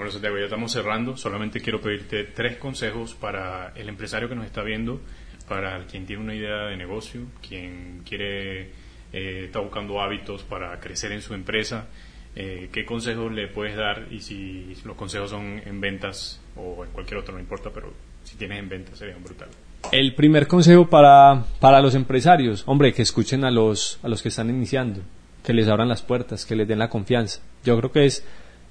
[0.00, 1.14] Bueno, Santiago, ya estamos cerrando.
[1.18, 5.02] Solamente quiero pedirte tres consejos para el empresario que nos está viendo,
[5.46, 8.70] para quien tiene una idea de negocio, quien quiere,
[9.12, 11.88] eh, está buscando hábitos para crecer en su empresa.
[12.34, 14.06] Eh, ¿Qué consejos le puedes dar?
[14.10, 17.92] Y si los consejos son en ventas o en cualquier otro, no importa, pero
[18.24, 19.50] si tienes en ventas sería brutal.
[19.92, 24.30] El primer consejo para, para los empresarios, hombre, que escuchen a los, a los que
[24.30, 25.02] están iniciando,
[25.44, 27.42] que les abran las puertas, que les den la confianza.
[27.64, 28.24] Yo creo que es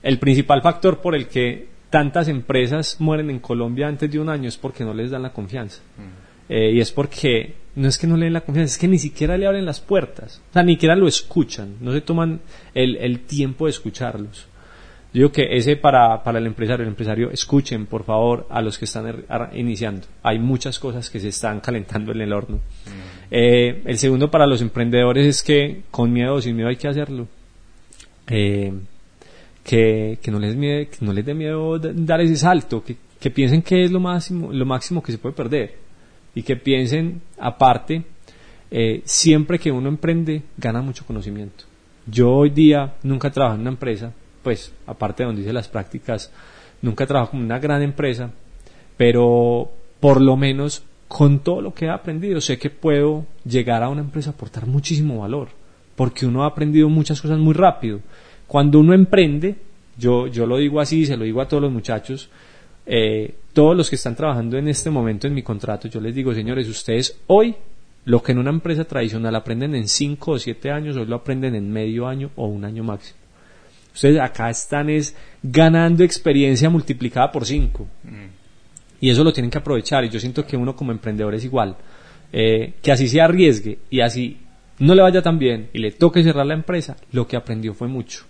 [0.04, 4.48] el principal factor por el que tantas empresas mueren en Colombia antes de un año
[4.48, 5.82] es porque no les dan la confianza.
[6.48, 8.98] Eh, y es porque no es que no le den la confianza, es que ni
[8.98, 10.42] siquiera le abren las puertas.
[10.50, 12.40] O sea, ni siquiera lo escuchan, no se toman
[12.74, 14.48] el, el tiempo de escucharlos.
[15.12, 18.78] Yo digo que ese para, para el empresario, el empresario, escuchen por favor a los
[18.78, 20.06] que están er- iniciando.
[20.22, 22.60] Hay muchas cosas que se están calentando en el horno.
[23.32, 26.88] Eh, el segundo para los emprendedores es que con miedo o sin miedo hay que
[26.88, 27.28] hacerlo.
[28.28, 28.72] Eh,
[29.70, 30.56] que, no les
[30.88, 34.66] que no les dé miedo dar ese salto, que, piensen que es lo máximo, lo
[34.66, 35.76] máximo que se puede perder
[36.34, 38.04] y que piensen aparte
[38.72, 41.66] eh, siempre que uno emprende gana mucho conocimiento.
[42.08, 44.12] Yo hoy día nunca trabajo en una empresa,
[44.42, 46.32] pues aparte de donde hice las prácticas,
[46.82, 48.32] nunca trabajo en una gran empresa,
[48.98, 53.90] pero por lo menos con todo lo que he aprendido sé que puedo llegar a
[53.90, 55.50] una empresa a aportar muchísimo valor,
[55.96, 58.00] porque uno ha aprendido muchas cosas muy rápido.
[58.50, 59.56] Cuando uno emprende,
[59.96, 62.32] yo, yo lo digo así, se lo digo a todos los muchachos,
[62.88, 66.34] eh, todos los que están trabajando en este momento en mi contrato, yo les digo,
[66.34, 67.56] señores, ustedes hoy
[68.06, 71.54] lo que en una empresa tradicional aprenden en 5 o 7 años, hoy lo aprenden
[71.54, 73.20] en medio año o un año máximo.
[73.94, 77.88] Ustedes acá están es ganando experiencia multiplicada por 5.
[78.04, 78.10] Mm.
[79.02, 80.04] Y eso lo tienen que aprovechar.
[80.06, 81.78] Y yo siento que uno como emprendedor es igual.
[82.34, 84.38] Eh, que así se arriesgue y así
[84.80, 87.88] no le vaya tan bien y le toque cerrar la empresa, lo que aprendió fue
[87.88, 88.26] mucho.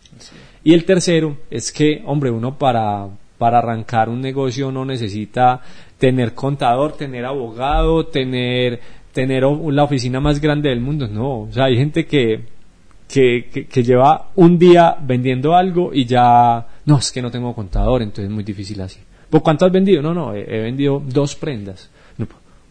[0.64, 5.62] Y el tercero es que, hombre, uno para, para arrancar un negocio no necesita
[5.98, 8.80] tener contador, tener abogado, tener
[9.12, 11.08] tener la oficina más grande del mundo.
[11.08, 12.42] No, o sea, hay gente que,
[13.08, 18.02] que, que, lleva un día vendiendo algo y ya, no, es que no tengo contador,
[18.02, 19.00] entonces es muy difícil así.
[19.30, 20.02] ¿Por cuánto has vendido?
[20.02, 21.90] No, no, he, vendido dos prendas.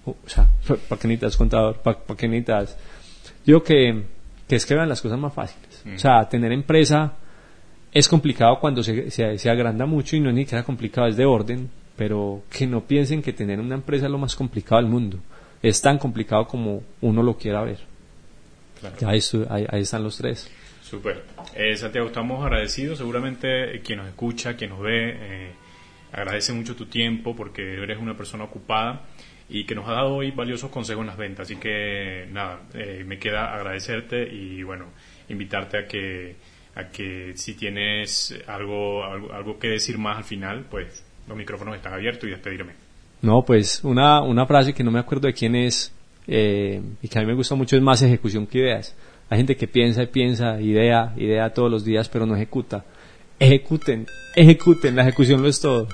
[0.04, 0.48] o sea,
[0.88, 1.76] ¿para qué necesitas contador?
[1.76, 2.76] ¿Para, qué necesitas?
[3.48, 4.04] Digo que,
[4.46, 5.82] que es que vean las cosas más fáciles.
[5.92, 7.14] O sea, tener empresa
[7.90, 11.16] es complicado cuando se, se, se agranda mucho y no es ni siquiera complicado, es
[11.16, 14.90] de orden, pero que no piensen que tener una empresa es lo más complicado del
[14.90, 15.18] mundo
[15.62, 17.78] es tan complicado como uno lo quiera ver.
[19.04, 20.50] Ahí, ahí, están los tres.
[20.82, 21.24] Súper.
[21.54, 22.98] Eh, Santiago, estamos agradecidos.
[22.98, 25.52] Seguramente quien nos escucha, quien nos ve, eh,
[26.12, 29.02] agradece mucho tu tiempo porque eres una persona ocupada
[29.48, 31.46] y que nos ha dado hoy valiosos consejos en las ventas.
[31.46, 34.86] Así que nada, eh, me queda agradecerte y bueno,
[35.28, 36.36] invitarte a que,
[36.74, 41.76] a que si tienes algo, algo, algo que decir más al final, pues los micrófonos
[41.76, 42.72] están abiertos y despedirme.
[43.20, 45.92] No, pues una, una frase que no me acuerdo de quién es
[46.26, 48.94] eh, y que a mí me gusta mucho es más ejecución que ideas.
[49.30, 52.84] Hay gente que piensa y piensa, idea, idea todos los días, pero no ejecuta.
[53.38, 55.88] Ejecuten, ejecuten, la ejecución lo es todo.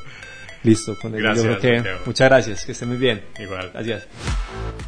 [0.64, 3.22] Listo, con gracias, que, muchas gracias, que estén muy bien.
[3.38, 3.70] Igual.
[3.74, 4.09] Gracias.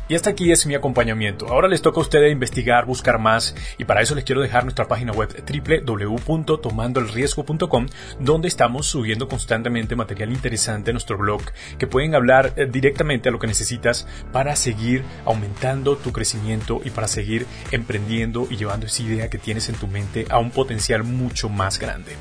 [0.09, 1.49] Y hasta aquí es mi acompañamiento.
[1.49, 4.89] Ahora les toca a ustedes investigar, buscar más y para eso les quiero dejar nuestra
[4.89, 7.89] página web www.tomandoelriesgo.com
[8.21, 11.43] donde estamos subiendo constantemente material interesante en nuestro blog
[11.77, 16.91] que pueden hablar eh, directamente a lo que necesitas para seguir aumentando tu crecimiento y
[16.91, 21.05] para seguir emprendiendo y llevando esa idea que tienes en tu mente a un potencial
[21.05, 22.13] mucho más grande.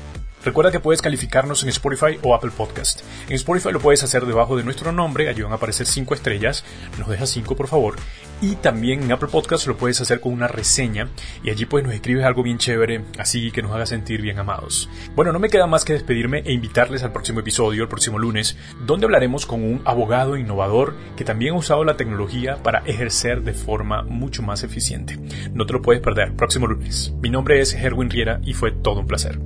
[0.46, 3.00] Recuerda que puedes calificarnos en Spotify o Apple Podcast.
[3.28, 6.64] En Spotify lo puedes hacer debajo de nuestro nombre, allí van a aparecer 5 estrellas,
[7.00, 7.96] nos dejas 5 por favor.
[8.40, 11.08] Y también en Apple Podcast lo puedes hacer con una reseña
[11.42, 14.88] y allí pues nos escribes algo bien chévere, así que nos haga sentir bien amados.
[15.16, 18.56] Bueno, no me queda más que despedirme e invitarles al próximo episodio, el próximo lunes,
[18.86, 23.52] donde hablaremos con un abogado innovador que también ha usado la tecnología para ejercer de
[23.52, 25.18] forma mucho más eficiente.
[25.52, 27.12] No te lo puedes perder, próximo lunes.
[27.20, 29.40] Mi nombre es Herwin Riera y fue todo un placer.